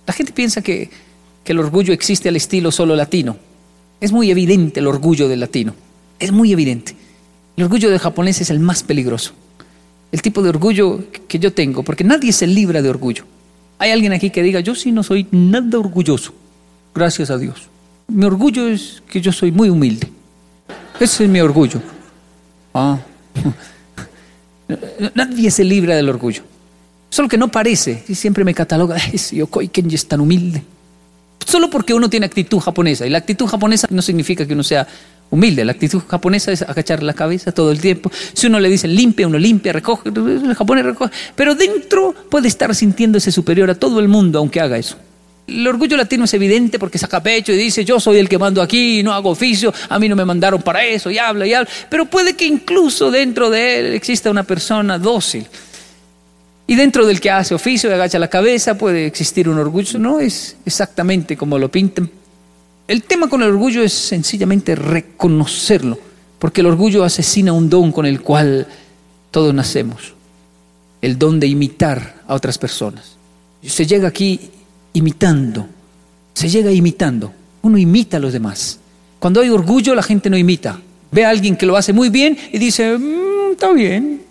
[0.07, 0.89] La gente piensa que,
[1.43, 3.35] que el orgullo existe al estilo solo latino.
[3.99, 5.75] Es muy evidente el orgullo del latino,
[6.19, 6.95] es muy evidente.
[7.57, 9.33] El orgullo del japonés es el más peligroso.
[10.13, 13.25] El tipo de orgullo que yo tengo, porque nadie se libra de orgullo.
[13.77, 16.33] Hay alguien aquí que diga, yo sí no soy nada orgulloso,
[16.93, 17.67] gracias a Dios.
[18.07, 20.07] Mi orgullo es que yo soy muy humilde.
[20.97, 21.81] Ese es mi orgullo.
[22.73, 22.99] Ah.
[25.13, 26.43] Nadie se libra del orgullo.
[27.09, 28.03] Solo que no parece.
[28.07, 30.63] Y siempre me cataloga, "Ay, ese Yokoi Kenji es tan humilde.
[31.45, 33.05] Solo porque uno tiene actitud japonesa.
[33.05, 34.87] Y la actitud japonesa no significa que uno sea
[35.29, 35.63] humilde.
[35.63, 38.11] La actitud japonesa es agachar la cabeza todo el tiempo.
[38.33, 41.11] Si uno le dice limpia, uno limpia, recoge, el japonés recoge.
[41.35, 44.97] Pero dentro puede estar sintiéndose superior a todo el mundo aunque haga eso.
[45.47, 48.61] El orgullo latino es evidente porque saca pecho y dice yo soy el que mando
[48.61, 51.69] aquí, no hago oficio, a mí no me mandaron para eso y habla y habla.
[51.89, 55.45] Pero puede que incluso dentro de él exista una persona dócil.
[56.67, 59.99] Y dentro del que hace oficio y agacha la cabeza puede existir un orgullo.
[59.99, 62.09] No es exactamente como lo pintan.
[62.87, 65.99] El tema con el orgullo es sencillamente reconocerlo,
[66.39, 68.67] porque el orgullo asesina un don con el cual
[69.31, 70.13] todos nacemos,
[71.01, 73.15] el don de imitar a otras personas.
[73.63, 74.51] Se llega aquí
[74.95, 75.67] imitando,
[76.33, 77.31] se llega imitando,
[77.61, 78.79] uno imita a los demás.
[79.19, 80.79] Cuando hay orgullo la gente no imita,
[81.11, 84.21] ve a alguien que lo hace muy bien y dice, "Mm, está bien,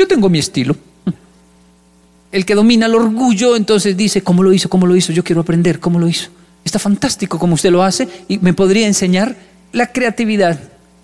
[0.00, 0.74] yo tengo mi estilo.
[2.32, 4.70] El que domina el orgullo entonces dice, ¿cómo lo hizo?
[4.70, 5.12] ¿Cómo lo hizo?
[5.12, 6.30] Yo quiero aprender, ¿cómo lo hizo?
[6.64, 9.36] Está fantástico como usted lo hace y me podría enseñar.
[9.72, 10.58] La creatividad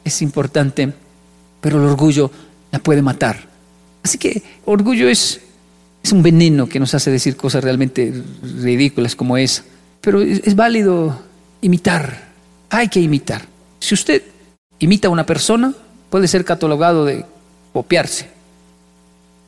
[0.04, 0.92] es importante,
[1.60, 2.30] pero el orgullo
[2.70, 3.48] la puede matar.
[4.02, 5.40] Así que orgullo es,
[6.06, 8.12] es un veneno que nos hace decir cosas realmente
[8.62, 9.64] ridículas como esa.
[10.00, 11.20] Pero es, válido
[11.60, 12.28] imitar,
[12.70, 13.42] hay que imitar.
[13.80, 14.22] Si usted
[14.78, 15.74] imita a una persona,
[16.08, 17.24] puede ser catalogado de
[17.72, 18.28] copiarse.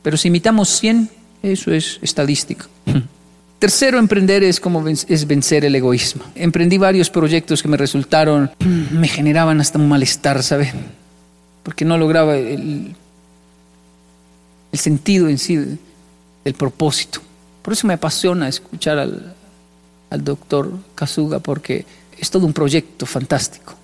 [0.03, 1.09] Pero si imitamos 100,
[1.43, 2.67] eso es estadística.
[3.59, 6.23] Tercero, emprender es como es vencer el egoísmo.
[6.35, 8.51] Emprendí varios proyectos que me resultaron,
[8.91, 10.73] me generaban hasta un malestar, ¿sabe?
[11.63, 12.95] Porque no lograba el,
[14.73, 15.79] el sentido en sí
[16.43, 17.19] del propósito.
[17.61, 19.33] Por eso me apasiona escuchar al,
[20.09, 21.85] al doctor Kazuga, porque
[22.17, 23.75] es todo un proyecto fantástico.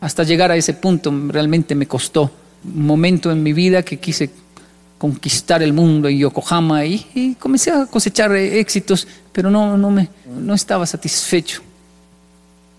[0.00, 2.30] Hasta llegar a ese punto realmente me costó
[2.64, 4.30] un momento en mi vida que quise
[4.98, 9.90] conquistar el mundo en Yokohama y, y comencé a cosechar eh, éxitos, pero no, no,
[9.90, 11.60] me, no estaba satisfecho.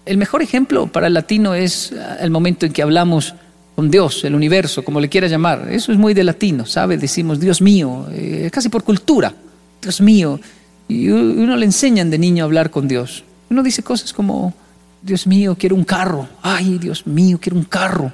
[0.06, 3.36] El mejor ejemplo para el latino es el momento en que hablamos
[3.76, 5.68] con Dios, el universo, como le quiera llamar.
[5.72, 6.98] Eso es muy de latino, ¿sabe?
[6.98, 9.34] Decimos Dios mío, eh, casi por cultura,
[9.82, 10.40] Dios mío.
[10.88, 13.24] Y uno le enseñan de niño a hablar con Dios.
[13.50, 14.54] Uno dice cosas como,
[15.02, 16.28] Dios mío, quiero un carro.
[16.42, 18.12] Ay, Dios mío, quiero un carro.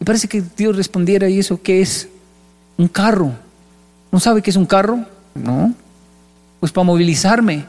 [0.00, 2.08] Y parece que Dios respondiera, ¿y eso qué es?
[2.76, 3.32] Un carro.
[4.10, 5.04] ¿No sabe qué es un carro?
[5.34, 5.74] No.
[6.58, 7.66] Pues para movilizarme.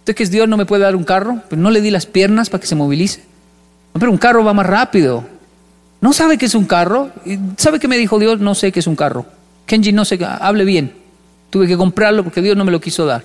[0.00, 1.42] ¿Usted que es Dios no me puede dar un carro?
[1.50, 3.22] Pero no le di las piernas para que se movilice.
[3.98, 5.24] pero un carro va más rápido.
[6.00, 7.10] ¿No sabe que es un carro?
[7.56, 8.40] ¿Sabe qué me dijo Dios?
[8.40, 9.26] No sé qué es un carro.
[9.66, 10.92] Kenji, no sé, hable bien.
[11.50, 13.24] Tuve que comprarlo porque Dios no me lo quiso dar.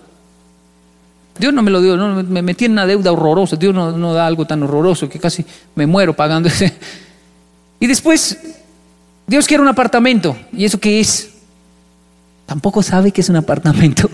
[1.38, 3.56] Dios no me lo dio, no, me metí en una deuda horrorosa.
[3.56, 5.46] Dios no, no da algo tan horroroso que casi
[5.76, 6.74] me muero pagando ese.
[7.80, 8.38] Y después,
[9.28, 10.36] Dios quiere un apartamento.
[10.52, 11.32] ¿Y eso qué es?
[12.46, 14.10] Tampoco sabe que es un apartamento.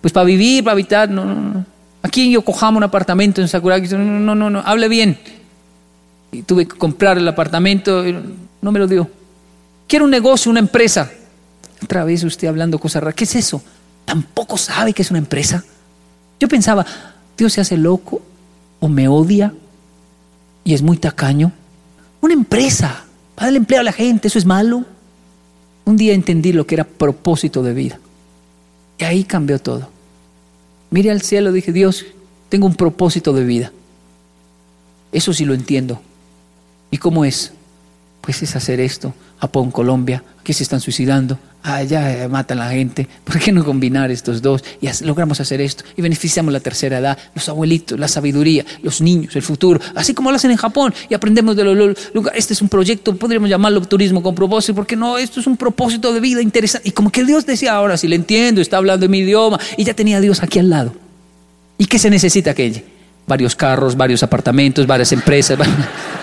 [0.00, 1.66] Pues para vivir, para habitar, no, no, no.
[2.02, 5.18] Aquí yo cojamos un apartamento en Sakuragi, no, no, no, no, hable bien.
[6.30, 8.04] Y tuve que comprar el apartamento,
[8.60, 9.08] no me lo dio.
[9.86, 11.10] Quiero un negocio, una empresa.
[11.82, 13.14] Otra vez usted hablando cosas raras.
[13.14, 13.62] ¿Qué es eso?
[14.04, 15.64] Tampoco sabe que es una empresa.
[16.40, 16.84] Yo pensaba,
[17.36, 18.20] Dios se hace loco
[18.80, 19.54] o me odia
[20.64, 21.52] y es muy tacaño.
[22.20, 23.04] Una empresa,
[23.34, 24.84] para darle empleo a la gente, ¿eso es malo?
[25.84, 27.98] Un día entendí lo que era propósito de vida.
[28.98, 29.88] Y ahí cambió todo.
[30.90, 32.04] Mire al cielo, dije, Dios,
[32.48, 33.72] tengo un propósito de vida.
[35.12, 36.02] Eso sí lo entiendo.
[36.90, 37.52] ¿Y cómo es?
[38.20, 39.14] Pues es hacer esto.
[39.40, 43.06] Japón, Colombia, aquí se están suicidando, allá eh, matan a la gente.
[43.24, 44.64] ¿Por qué no combinar estos dos?
[44.80, 49.36] Y logramos hacer esto y beneficiamos la tercera edad, los abuelitos, la sabiduría, los niños,
[49.36, 52.38] el futuro, así como lo hacen en Japón y aprendemos de los lugares.
[52.38, 56.12] Este es un proyecto, podríamos llamarlo turismo con propósito, porque no, esto es un propósito
[56.12, 56.88] de vida interesante.
[56.88, 59.84] Y como que Dios decía, ahora si le entiendo, está hablando en mi idioma y
[59.84, 60.92] ya tenía a Dios aquí al lado.
[61.78, 65.58] ¿Y qué se necesita que Varios carros, varios apartamentos, varias empresas.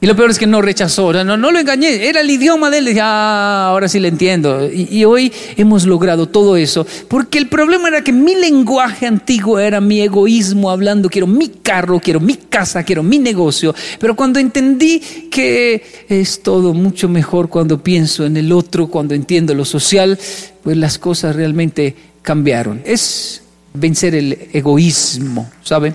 [0.00, 2.78] Y lo peor es que no rechazó, no, no lo engañé, era el idioma de
[2.78, 4.70] él, ya ah, ahora sí le entiendo.
[4.72, 9.80] Y, hoy hemos logrado todo eso, porque el problema era que mi lenguaje antiguo era
[9.80, 15.00] mi egoísmo hablando, quiero mi carro, quiero mi casa, quiero mi negocio, pero cuando entendí
[15.32, 20.16] que es todo mucho mejor cuando pienso en el otro, cuando entiendo lo social,
[20.62, 22.82] pues las cosas realmente cambiaron.
[22.84, 23.42] Es
[23.74, 25.94] vencer el egoísmo, ¿sabe?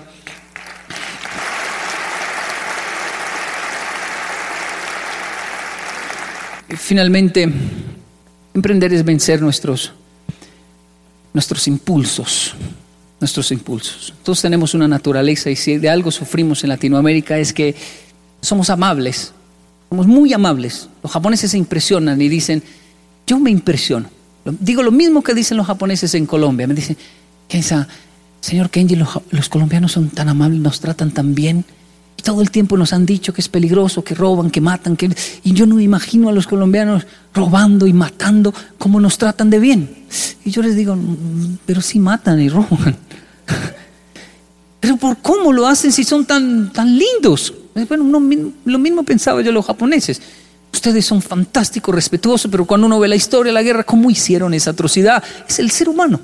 [6.76, 7.50] Finalmente,
[8.54, 9.92] emprender es vencer nuestros,
[11.32, 12.54] nuestros impulsos,
[13.20, 14.14] nuestros impulsos.
[14.22, 17.74] Todos tenemos una naturaleza y si de algo sufrimos en Latinoamérica es que
[18.40, 19.32] somos amables,
[19.88, 20.88] somos muy amables.
[21.02, 22.62] Los japoneses se impresionan y dicen,
[23.26, 24.08] yo me impresiono.
[24.44, 26.66] Digo lo mismo que dicen los japoneses en Colombia.
[26.66, 26.96] Me dicen,
[28.40, 31.64] señor Kenji, los, los colombianos son tan amables, nos tratan tan bien.
[32.22, 35.14] Todo el tiempo nos han dicho que es peligroso, que roban, que matan, que...
[35.42, 39.90] y yo no imagino a los colombianos robando y matando como nos tratan de bien.
[40.44, 42.96] Y yo les digo, mm, pero sí matan y roban.
[44.80, 47.54] Pero ¿por cómo lo hacen si son tan, tan lindos?
[47.88, 48.04] Bueno,
[48.66, 50.20] lo mismo pensaba yo los japoneses.
[50.74, 54.72] Ustedes son fantásticos, respetuosos, pero cuando uno ve la historia la guerra, ¿cómo hicieron esa
[54.72, 55.22] atrocidad?
[55.48, 56.20] Es el ser humano.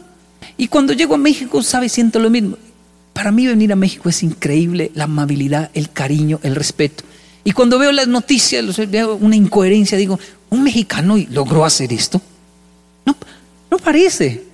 [0.59, 1.89] Y cuando llego a México, ¿sabe?
[1.89, 2.59] Siento lo mismo.
[3.13, 7.05] Para mí venir a México es increíble la amabilidad, el cariño, el respeto.
[7.45, 10.19] Y cuando veo las noticias, veo una incoherencia, digo,
[10.51, 12.21] ¿un mexicano logró hacer esto?
[13.05, 13.17] No,
[13.71, 14.45] no parece.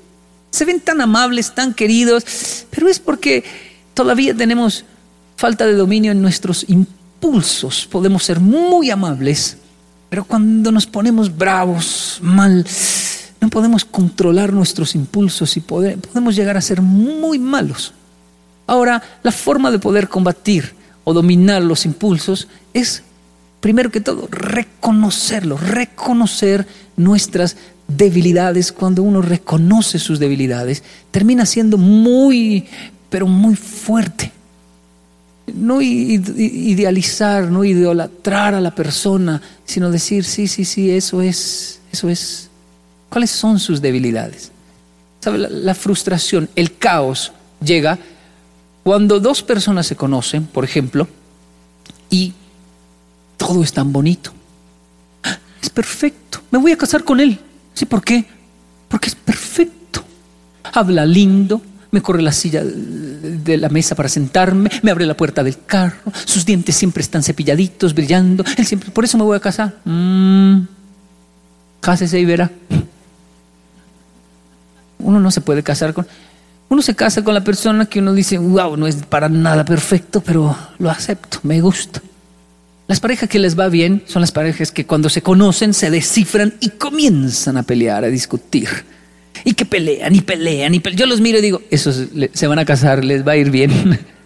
[0.50, 2.24] Se ven tan amables, tan queridos,
[2.70, 3.44] pero es porque
[3.94, 4.84] todavía tenemos
[5.36, 7.86] falta de dominio en nuestros impulsos.
[7.90, 9.56] Podemos ser muy amables,
[10.08, 12.64] pero cuando nos ponemos bravos, mal,
[13.40, 17.92] no podemos controlar nuestros impulsos y podemos llegar a ser muy malos.
[18.66, 23.02] Ahora, la forma de poder combatir o dominar los impulsos es,
[23.60, 27.56] primero que todo, reconocerlo, reconocer nuestras
[27.86, 28.72] debilidades.
[28.72, 32.66] Cuando uno reconoce sus debilidades, termina siendo muy,
[33.08, 34.32] pero muy fuerte.
[35.54, 42.08] No idealizar, no idolatrar a la persona, sino decir, sí, sí, sí, eso es, eso
[42.08, 42.50] es.
[43.08, 44.50] ¿Cuáles son sus debilidades?
[45.20, 45.38] ¿Sabe?
[45.38, 47.32] la frustración, el caos
[47.64, 47.98] llega
[48.86, 51.08] cuando dos personas se conocen, por ejemplo,
[52.08, 52.32] y
[53.36, 54.32] todo es tan bonito,
[55.60, 57.36] es perfecto, me voy a casar con él.
[57.74, 57.84] ¿Sí?
[57.84, 58.24] ¿Por qué?
[58.86, 60.04] Porque es perfecto.
[60.72, 61.60] Habla lindo,
[61.90, 66.12] me corre la silla de la mesa para sentarme, me abre la puerta del carro,
[66.24, 69.80] sus dientes siempre están cepilladitos, brillando, él siempre, por eso me voy a casar.
[69.84, 70.60] Mm,
[71.80, 72.52] cásese y verá.
[75.00, 76.06] Uno no se puede casar con...
[76.68, 80.20] Uno se casa con la persona que uno dice, wow, no es para nada perfecto,
[80.20, 82.02] pero lo acepto, me gusta.
[82.88, 86.54] Las parejas que les va bien son las parejas que cuando se conocen se descifran
[86.60, 88.68] y comienzan a pelear, a discutir.
[89.44, 90.98] Y que pelean y pelean y pelean.
[90.98, 93.98] Yo los miro y digo, esos se van a casar, les va a ir bien.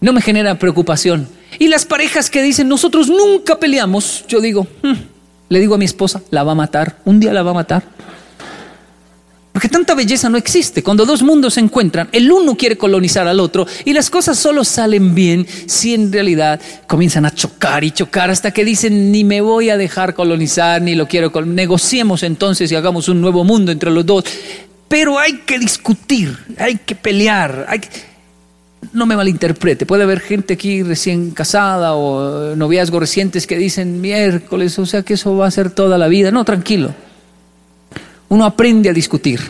[0.00, 1.28] No me genera preocupación.
[1.58, 4.92] Y las parejas que dicen, nosotros nunca peleamos, yo digo, hmm",
[5.48, 7.82] le digo a mi esposa, la va a matar, un día la va a matar
[9.58, 10.84] Porque tanta belleza no existe.
[10.84, 14.62] Cuando dos mundos se encuentran, el uno quiere colonizar al otro y las cosas solo
[14.62, 19.40] salen bien si en realidad comienzan a chocar y chocar hasta que dicen ni me
[19.40, 21.32] voy a dejar colonizar ni lo quiero.
[21.44, 24.22] Negociemos entonces y hagamos un nuevo mundo entre los dos.
[24.86, 27.66] Pero hay que discutir, hay que pelear.
[27.68, 27.80] Hay
[28.92, 34.78] No me malinterprete, puede haber gente aquí recién casada o noviazgos recientes que dicen miércoles,
[34.78, 36.30] o sea que eso va a ser toda la vida.
[36.30, 36.94] No, tranquilo.
[38.28, 39.40] Uno aprende a discutir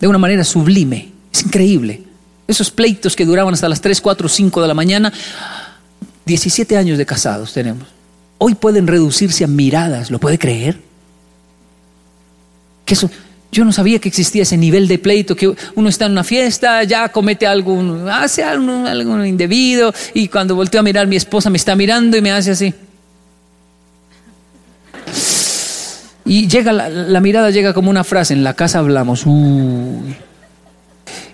[0.00, 1.10] de una manera sublime.
[1.32, 2.02] Es increíble.
[2.46, 5.12] Esos pleitos que duraban hasta las 3, 4, 5 de la mañana,
[6.24, 7.88] 17 años de casados tenemos.
[8.38, 10.78] Hoy pueden reducirse a miradas, ¿lo puede creer?
[12.84, 13.10] Que eso,
[13.50, 16.84] yo no sabía que existía ese nivel de pleito, que uno está en una fiesta,
[16.84, 21.56] ya comete algo, hace algo, algo indebido, y cuando volteo a mirar, mi esposa me
[21.56, 22.72] está mirando y me hace así.
[26.28, 29.24] Y llega la, mirada llega como una frase, en la casa hablamos.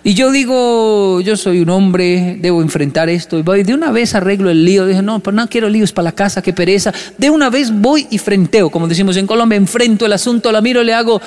[0.03, 3.37] Y yo digo, yo soy un hombre, debo enfrentar esto.
[3.37, 4.85] Y de una vez arreglo el lío.
[4.85, 6.93] Dije, no, pues no quiero líos para la casa, qué pereza.
[7.17, 10.81] De una vez voy y frenteo, como decimos en Colombia, enfrento el asunto, la miro,
[10.81, 11.21] le hago,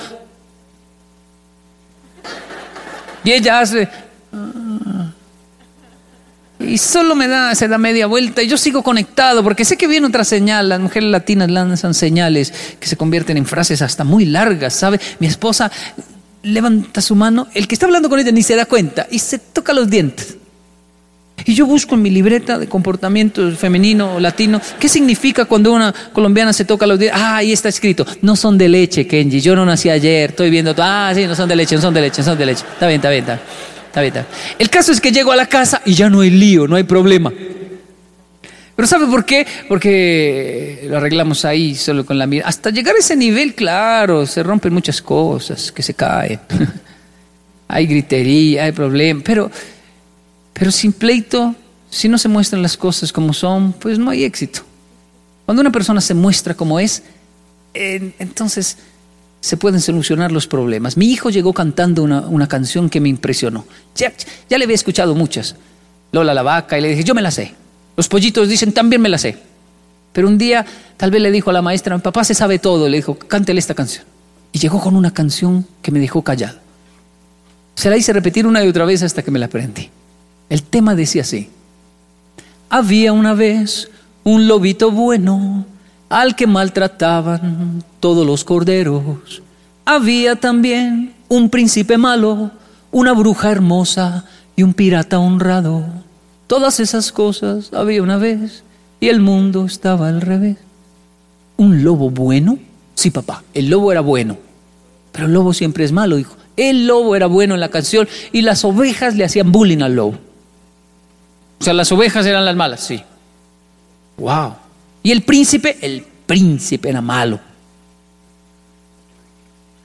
[3.25, 3.89] Y ella hace...
[6.69, 6.71] Ah".
[6.71, 9.87] Y solo me da, se da media vuelta y yo sigo conectado porque sé que
[9.87, 10.69] viene otra señal.
[10.69, 15.01] Las mujeres latinas lanzan señales que se convierten en frases hasta muy largas, ¿sabe?
[15.19, 15.71] Mi esposa
[16.43, 19.39] levanta su mano, el que está hablando con ella ni se da cuenta y se
[19.39, 20.37] toca los dientes.
[21.45, 25.95] Y yo busco en mi libreta de comportamiento femenino o latino, ¿qué significa cuando una
[26.13, 27.21] colombiana se toca los dientes?
[27.21, 30.75] Ah, ahí está escrito, no son de leche, Kenji, yo no nací ayer, estoy viendo
[30.75, 32.65] todo, ah, sí, no son de leche, no son de leche, no son de leche.
[32.73, 33.78] Está bien, está bien, está bien.
[34.59, 36.85] El caso es que llego a la casa y ya no hay lío, no hay
[36.85, 37.33] problema.
[38.77, 39.47] Pero ¿sabe por qué?
[39.69, 42.49] Porque lo arreglamos ahí solo con la mirada.
[42.49, 46.41] Hasta llegar a ese nivel, claro, se rompen muchas cosas, que se caen.
[47.69, 49.51] hay gritería, hay problemas, pero
[50.59, 51.55] pero sin pleito,
[51.89, 54.63] si no se muestran las cosas como son, pues no hay éxito.
[55.47, 57.03] Cuando una persona se muestra como es,
[57.73, 58.77] entonces
[59.41, 60.97] se pueden solucionar los problemas.
[60.97, 63.65] Mi hijo llegó cantando una, canción que me impresionó.
[63.95, 64.13] Ya,
[64.49, 65.57] ya, le había escuchado muchas.
[66.13, 67.55] Lola la vaca, y le dije, yo me la sé.
[67.97, 69.37] Los pollitos dicen, también me la sé.
[70.13, 70.65] Pero un día
[70.97, 73.61] tal vez le dijo a la maestra, mi papá se sabe todo, le dijo, cántele
[73.61, 74.05] esta canción.
[74.53, 76.59] Y llegó con una canción que me dejó callado.
[77.75, 79.91] Se la hice repetir una y otra vez hasta que me la aprendí.
[80.49, 81.51] El tema decía así.
[82.71, 83.89] Había una vez
[84.25, 85.65] un lobito bueno
[86.09, 89.43] al que maltrataban todos los corderos.
[89.85, 92.51] Había también un príncipe malo,
[92.91, 94.25] una bruja hermosa
[94.57, 95.85] y un pirata honrado.
[96.47, 98.65] Todas esas cosas había una vez
[99.01, 100.57] y el mundo estaba al revés.
[101.57, 102.59] ¿Un lobo bueno?
[102.95, 104.37] Sí, papá, el lobo era bueno.
[105.13, 106.37] Pero el lobo siempre es malo, dijo.
[106.57, 110.19] El lobo era bueno en la canción y las ovejas le hacían bullying al lobo.
[111.61, 113.03] O sea, las ovejas eran las malas, sí.
[114.17, 114.55] Wow.
[115.03, 117.41] Y el príncipe, el príncipe era malo.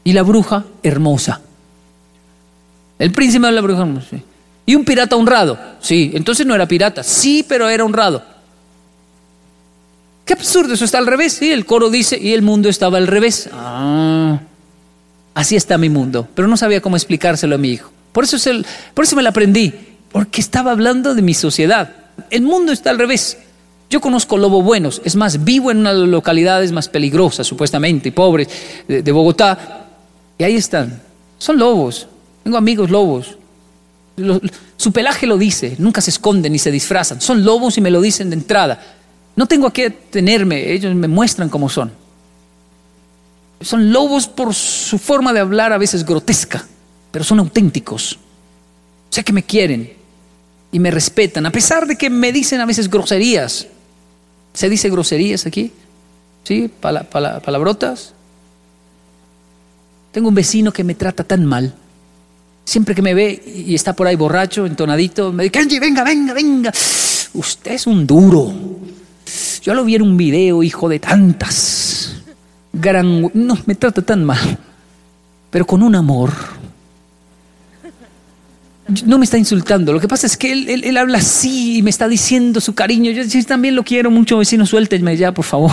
[0.04, 1.42] Y la bruja, hermosa.
[3.00, 4.18] El príncipe era la bruja hermosa.
[4.66, 5.58] Y un pirata honrado.
[5.80, 7.04] Sí, entonces no era pirata.
[7.04, 8.24] Sí, pero era honrado.
[10.26, 11.34] Qué absurdo, eso está al revés.
[11.34, 13.50] Sí, el coro dice, y el mundo estaba al revés.
[13.52, 14.40] Ah,
[15.34, 16.28] así está mi mundo.
[16.34, 17.92] Pero no sabía cómo explicárselo a mi hijo.
[18.14, 19.74] Por eso, el, por eso me lo aprendí
[20.12, 21.92] porque estaba hablando de mi sociedad.
[22.30, 23.38] El mundo está al revés.
[23.90, 28.10] Yo conozco lobos buenos, es más, vivo en una de las localidades más peligrosas, supuestamente,
[28.10, 28.48] y pobres,
[28.88, 29.88] de, Bogotá,
[30.38, 31.02] y ahí están.
[31.38, 32.08] Son lobos.
[32.44, 33.38] Tengo amigos lobos.
[34.78, 37.22] su pelaje lo dice, nunca se esconden ni se disfrazan.
[37.22, 38.82] Son lobos y me lo dicen de entrada.
[39.36, 41.92] No tengo a qué tenerme, ellos me muestran cómo son.
[43.62, 46.66] Son lobos por su forma de hablar a veces grotesca,
[47.12, 48.20] pero son auténticos.
[49.10, 49.94] Sé que me quieren,
[50.74, 53.68] y me respetan, a pesar de que me dicen a veces groserías.
[54.54, 55.72] ¿Se dice groserías aquí?
[56.44, 56.70] ¿Sí?
[56.82, 58.14] palabrotas.
[60.12, 61.76] Tengo un vecino que me trata tan mal.
[62.66, 66.34] Siempre que me ve y está por ahí borracho, entonadito, me dice, Kenji, venga, venga,
[66.34, 66.74] venga.
[67.36, 68.52] Usted es un duro.
[69.62, 72.16] Yo lo vi en un video, hijo de tantas.
[72.74, 73.30] Gran...
[73.36, 74.58] No, me trata tan mal.
[75.52, 76.34] Pero con un amor
[79.06, 79.94] no me está insultando.
[79.94, 83.12] Lo que pasa es que él, habla así y me está diciendo su cariño.
[83.12, 85.72] Yo, también lo quiero mucho, vecino, suéltenme ya, por favor.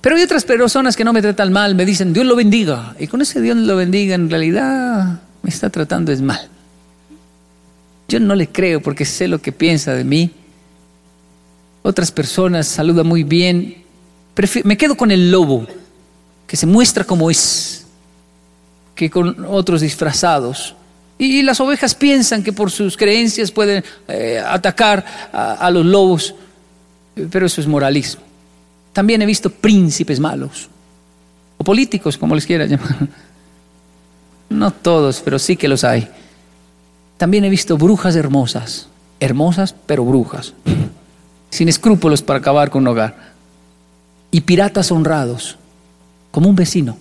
[0.00, 2.94] Pero hay otras personas que no me tratan mal, me dicen, Dios lo bendiga.
[2.98, 6.48] Y con ese Dios lo bendiga, en realidad me está tratando es mal.
[8.08, 10.30] Yo no le creo porque sé lo que piensa de mí.
[11.82, 13.82] Otras personas saludan muy bien.
[14.64, 15.66] me quedo con el lobo,
[16.46, 17.86] que se muestra como es
[18.94, 20.74] que con otros disfrazados.
[21.18, 26.34] Y, las ovejas piensan que por sus creencias pueden eh, atacar a, los lobos,
[27.30, 28.22] pero eso es moralismo.
[28.92, 30.68] También he visto príncipes malos,
[31.56, 33.08] o políticos, como les quiera llamar.
[34.50, 36.08] No todos, pero sí que los hay.
[37.16, 38.88] También he visto brujas hermosas,
[39.18, 40.52] hermosas pero brujas,
[41.50, 43.16] sin escrúpulos para acabar con un hogar.
[44.30, 45.56] Y piratas honrados,
[46.30, 46.98] como un vecino,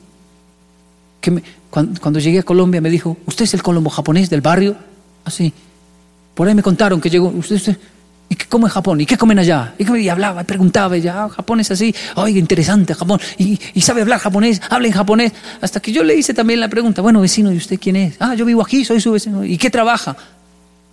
[1.73, 4.75] cuando, llegué a Colombia me dijo, ¿usted es el colombo japonés del barrio?
[5.25, 5.51] Así.
[6.35, 7.77] Por ahí me contaron que llegó, usted, usted
[8.29, 9.01] ¿y qué come en Japón?
[9.01, 9.73] ¿Y qué comen allá?
[9.79, 13.81] Y, hablaba, y preguntaba, y ya, ah, Japón es así, oiga, interesante Japón, y, y,
[13.81, 15.33] sabe hablar japonés, habla en japonés.
[15.61, 18.17] Hasta que yo le hice también la pregunta, bueno, vecino, ¿y usted quién es?
[18.19, 19.43] Ah, yo vivo aquí, soy su vecino.
[19.43, 20.15] ¿Y qué trabaja?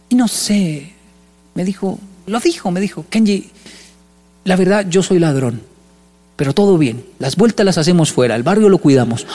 [0.08, 0.94] Y no sé,
[1.54, 3.50] me dijo, lo dijo, me dijo, Kenji,
[4.44, 5.60] la verdad, yo soy ladrón,
[6.36, 9.26] pero todo bien, las vueltas las hacemos fuera, el barrio lo cuidamos.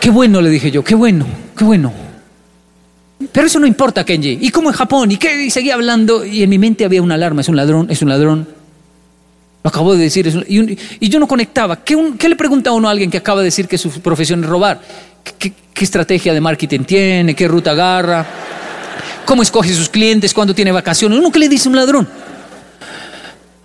[0.00, 1.26] Qué bueno, le dije yo, qué bueno,
[1.56, 1.92] qué bueno.
[3.32, 4.38] Pero eso no importa, Kenji.
[4.40, 5.10] ¿Y cómo en Japón?
[5.10, 5.44] ¿Y qué?
[5.44, 7.42] Y seguía hablando y en mi mente había una alarma.
[7.42, 8.48] Es un ladrón, es un ladrón.
[9.62, 10.26] Lo acabo de decir.
[10.48, 11.84] y, yo no conectaba.
[11.84, 11.96] ¿Qué,
[12.28, 14.80] le pregunta uno a alguien que acaba de decir que su profesión es robar?
[15.38, 17.34] ¿Qué, estrategia de marketing tiene?
[17.34, 18.26] ¿Qué ruta agarra?
[19.26, 20.32] ¿Cómo escoge sus clientes?
[20.32, 21.18] ¿Cuándo tiene vacaciones?
[21.18, 22.08] Uno que le dice un ladrón.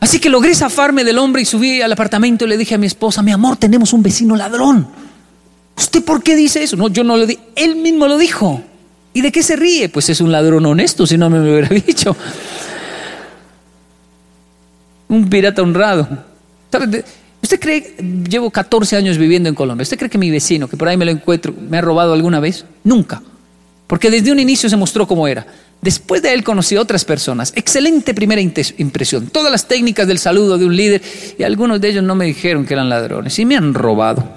[0.01, 2.87] Así que logré zafarme del hombre y subí al apartamento y le dije a mi
[2.87, 5.04] esposa, mi amor, tenemos un vecino ladrón.
[5.77, 6.75] ¿Usted por qué dice eso?
[6.75, 7.37] No, yo no lo di.
[7.55, 8.61] Él mismo lo dijo.
[9.13, 9.89] ¿Y de qué se ríe?
[9.89, 12.15] Pues es un ladrón honesto, si no me lo hubiera dicho.
[15.07, 16.07] Un pirata honrado.
[17.41, 17.95] ¿Usted cree,
[18.27, 21.05] llevo 14 años viviendo en Colombia, ¿usted cree que mi vecino, que por ahí me
[21.05, 22.65] lo encuentro, me ha robado alguna vez?
[22.83, 23.21] Nunca.
[23.87, 25.45] Porque desde un inicio se mostró cómo era.
[25.79, 27.53] Después de él conocí a otras personas.
[27.55, 29.27] Excelente primera impresión.
[29.27, 31.01] Todas las técnicas del saludo de un líder
[31.37, 34.27] y algunos de ellos no me dijeron que eran ladrones y me han robado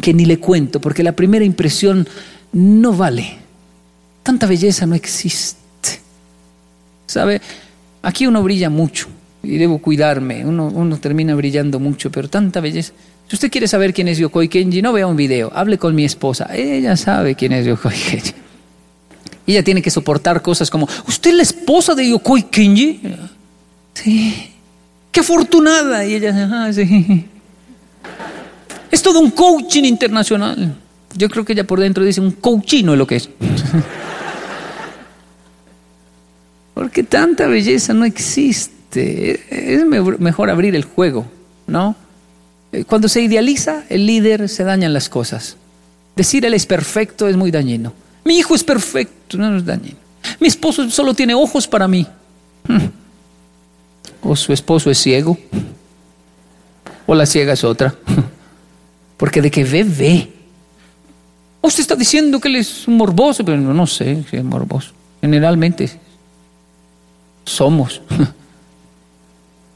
[0.00, 2.06] que ni le cuento, porque la primera impresión
[2.52, 3.38] no vale.
[4.22, 5.58] Tanta belleza no existe.
[7.06, 7.40] ¿Sabe?
[8.02, 9.08] Aquí uno brilla mucho
[9.42, 10.44] y debo cuidarme.
[10.44, 12.92] Uno, termina brillando mucho, pero tanta belleza.
[13.28, 16.04] Si usted quiere saber quién es Yokoi Kenji, no vea un video, hable con mi
[16.04, 16.50] esposa.
[16.54, 18.32] Ella sabe quién es Yokoi Kenji.
[19.46, 23.00] ella tiene que soportar cosas como, ¿usted es la esposa de Yokoi Kenji?
[23.94, 24.50] Sí.
[25.12, 26.04] ¡Qué afortunada!
[26.06, 27.26] Y ella, ah, sí.
[28.90, 30.74] Es todo un coaching internacional.
[31.14, 33.28] Yo creo que ella por dentro dice un coachino es lo que es.
[36.74, 39.40] Porque tanta belleza no existe.
[39.50, 41.26] Es mejor abrir el juego,
[41.66, 41.94] ¿no?
[42.72, 45.56] Eh, cuando se idealiza el líder se dañan las cosas.
[46.16, 47.92] Decir él es perfecto es muy dañino.
[48.24, 49.96] Mi hijo es perfecto, no es dañino.
[50.38, 52.06] Mi esposo solo tiene ojos para mí.
[54.22, 55.38] O su esposo es ciego.
[57.06, 57.94] O la ciega es otra.
[59.20, 60.28] Porque de que ve, ve.
[61.60, 64.92] Usted está diciendo que él es un morboso, pero no, sé si es morboso.
[65.20, 65.90] Generalmente
[67.44, 68.00] somos.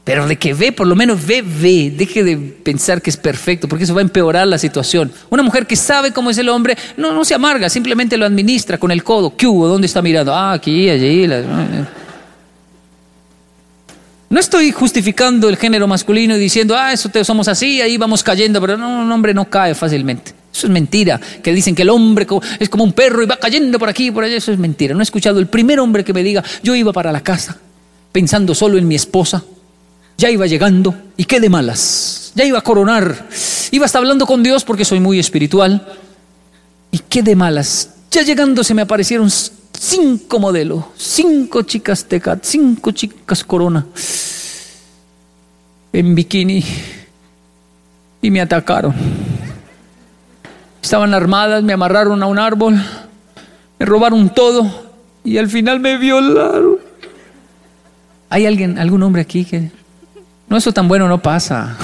[0.03, 1.91] Pero de que ve, por lo menos ve, ve.
[1.95, 5.11] Deje de pensar que es perfecto, porque eso va a empeorar la situación.
[5.31, 8.77] Una mujer que sabe cómo es el hombre, no, no se amarga, simplemente lo administra
[8.77, 9.35] con el codo.
[9.35, 9.67] ¿Qué hubo?
[9.67, 10.31] ¿Dónde está mirando?
[10.31, 11.27] Ah, aquí, allí.
[14.35, 18.21] No estoy justificando el género masculino y diciendo, ah, eso te, somos así, ahí vamos
[18.21, 20.33] cayendo, pero no, un hombre no cae fácilmente.
[20.53, 22.27] Eso es mentira, que dicen que el hombre
[22.59, 24.93] es como un perro y va cayendo por aquí y por allá, eso es mentira.
[24.93, 27.57] No he escuchado el primer hombre que me diga, yo iba para la casa
[28.11, 29.41] pensando solo en mi esposa,
[30.17, 33.29] ya iba llegando y qué de malas, ya iba a coronar,
[33.71, 35.95] iba hasta hablando con Dios porque soy muy espiritual
[36.91, 39.29] y qué de malas, ya llegando se me aparecieron
[39.79, 43.85] cinco modelos, cinco chicas Tecat, cinco chicas Corona
[45.93, 46.63] en bikini
[48.21, 48.93] y me atacaron.
[50.81, 52.75] Estaban armadas, me amarraron a un árbol,
[53.79, 54.69] me robaron todo
[55.23, 56.77] y al final me violaron.
[58.29, 59.71] ¿Hay alguien, algún hombre aquí que
[60.49, 61.77] no eso tan bueno no pasa?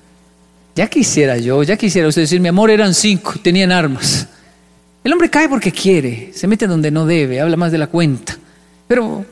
[0.76, 4.28] ya quisiera yo, ya quisiera usted decir, mi amor eran cinco, tenían armas.
[5.04, 8.36] El hombre cae porque quiere, se mete donde no debe, habla más de la cuenta.
[8.86, 9.24] Pero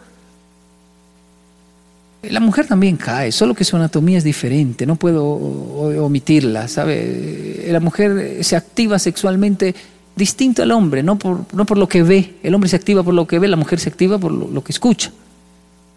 [2.23, 7.67] la mujer también cae, solo que su anatomía es diferente, no puedo omitirla, ¿sabe?
[7.69, 9.75] La mujer se activa sexualmente
[10.15, 12.37] distinto al hombre, no por, no por lo que ve.
[12.43, 14.65] El hombre se activa por lo que ve, la mujer se activa por lo, lo
[14.65, 15.13] que escucha,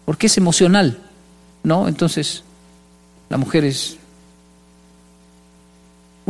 [0.04, 0.98] porque es emocional,
[1.62, 1.88] ¿no?
[1.88, 2.44] Entonces,
[3.28, 3.96] la mujer es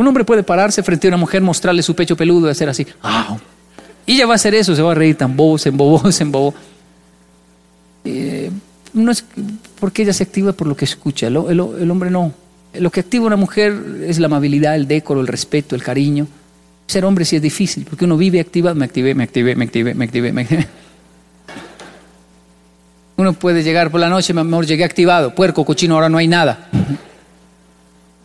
[0.01, 2.87] un hombre puede pararse frente a una mujer, mostrarle su pecho peludo y hacer así.
[4.07, 6.23] Y ella va a hacer eso, se va a reír tan bobo, se embobó, se
[6.23, 6.55] embobó.
[8.07, 8.51] Eh,
[8.95, 9.23] no es
[9.79, 12.33] porque ella se activa por lo que escucha, el, hombre no.
[12.73, 13.75] Lo que activa una mujer
[14.07, 16.27] es la amabilidad, el decoro, el respeto, el cariño.
[16.87, 19.93] Ser hombre sí es difícil, porque uno vive activado, me activé, me activé, me activé,
[19.93, 20.67] me activé, me activé.
[23.17, 26.27] Uno puede llegar por la noche, mi amor, llegué activado, puerco, cochino, ahora no hay
[26.27, 26.71] nada.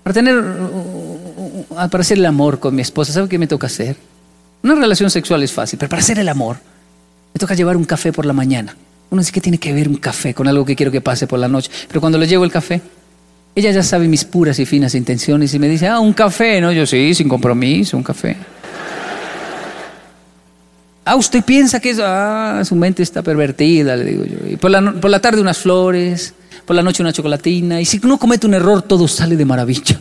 [0.03, 0.36] Para tener,
[1.70, 3.95] para hacer el amor con mi esposa, ¿sabe qué me toca hacer?
[4.63, 6.57] Una relación sexual es fácil, pero para hacer el amor,
[7.34, 8.76] me toca llevar un café por la mañana.
[9.09, 11.39] Uno dice que tiene que ver un café con algo que quiero que pase por
[11.39, 11.70] la noche.
[11.88, 12.82] Pero cuando le llevo el café,
[13.55, 16.72] ella ya sabe mis puras y finas intenciones y me dice, ah, un café, ¿no?
[16.72, 18.36] Yo sí, sin compromiso, un café.
[21.05, 24.38] Ah, usted piensa que es, ah, su mente está pervertida, le digo yo.
[24.49, 26.34] Y por la, por la tarde unas flores,
[26.66, 27.80] por la noche una chocolatina.
[27.80, 29.99] Y si uno comete un error, todo sale de maravilla.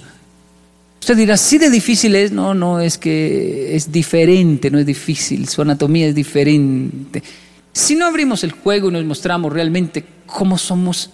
[1.04, 2.32] Usted dirá, sí de difícil es.
[2.32, 5.46] No, no, es que es diferente, no es difícil.
[5.50, 7.22] Su anatomía es diferente.
[7.74, 11.10] Si no abrimos el juego y nos mostramos realmente cómo somos,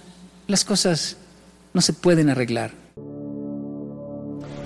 [0.47, 1.17] las cosas
[1.75, 2.71] no se pueden arreglar.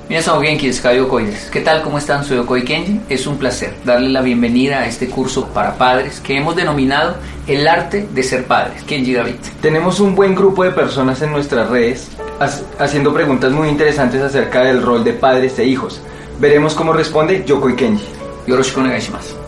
[0.06, 1.82] ¿Qué tal?
[1.82, 2.24] ¿Cómo están?
[2.24, 3.00] Soy Okoi Kenji.
[3.08, 7.66] Es un placer darle la bienvenida a este curso para padres que hemos denominado El
[7.66, 8.82] arte de ser padres.
[8.82, 9.36] Kenji David.
[9.62, 12.10] Tenemos un buen grupo de personas en nuestras redes
[12.78, 16.02] haciendo preguntas muy interesantes acerca del rol de padres e hijos.
[16.38, 18.04] Veremos cómo responde Yokoi Kenji.
[18.46, 19.43] Yoroshiku onegai shimasu.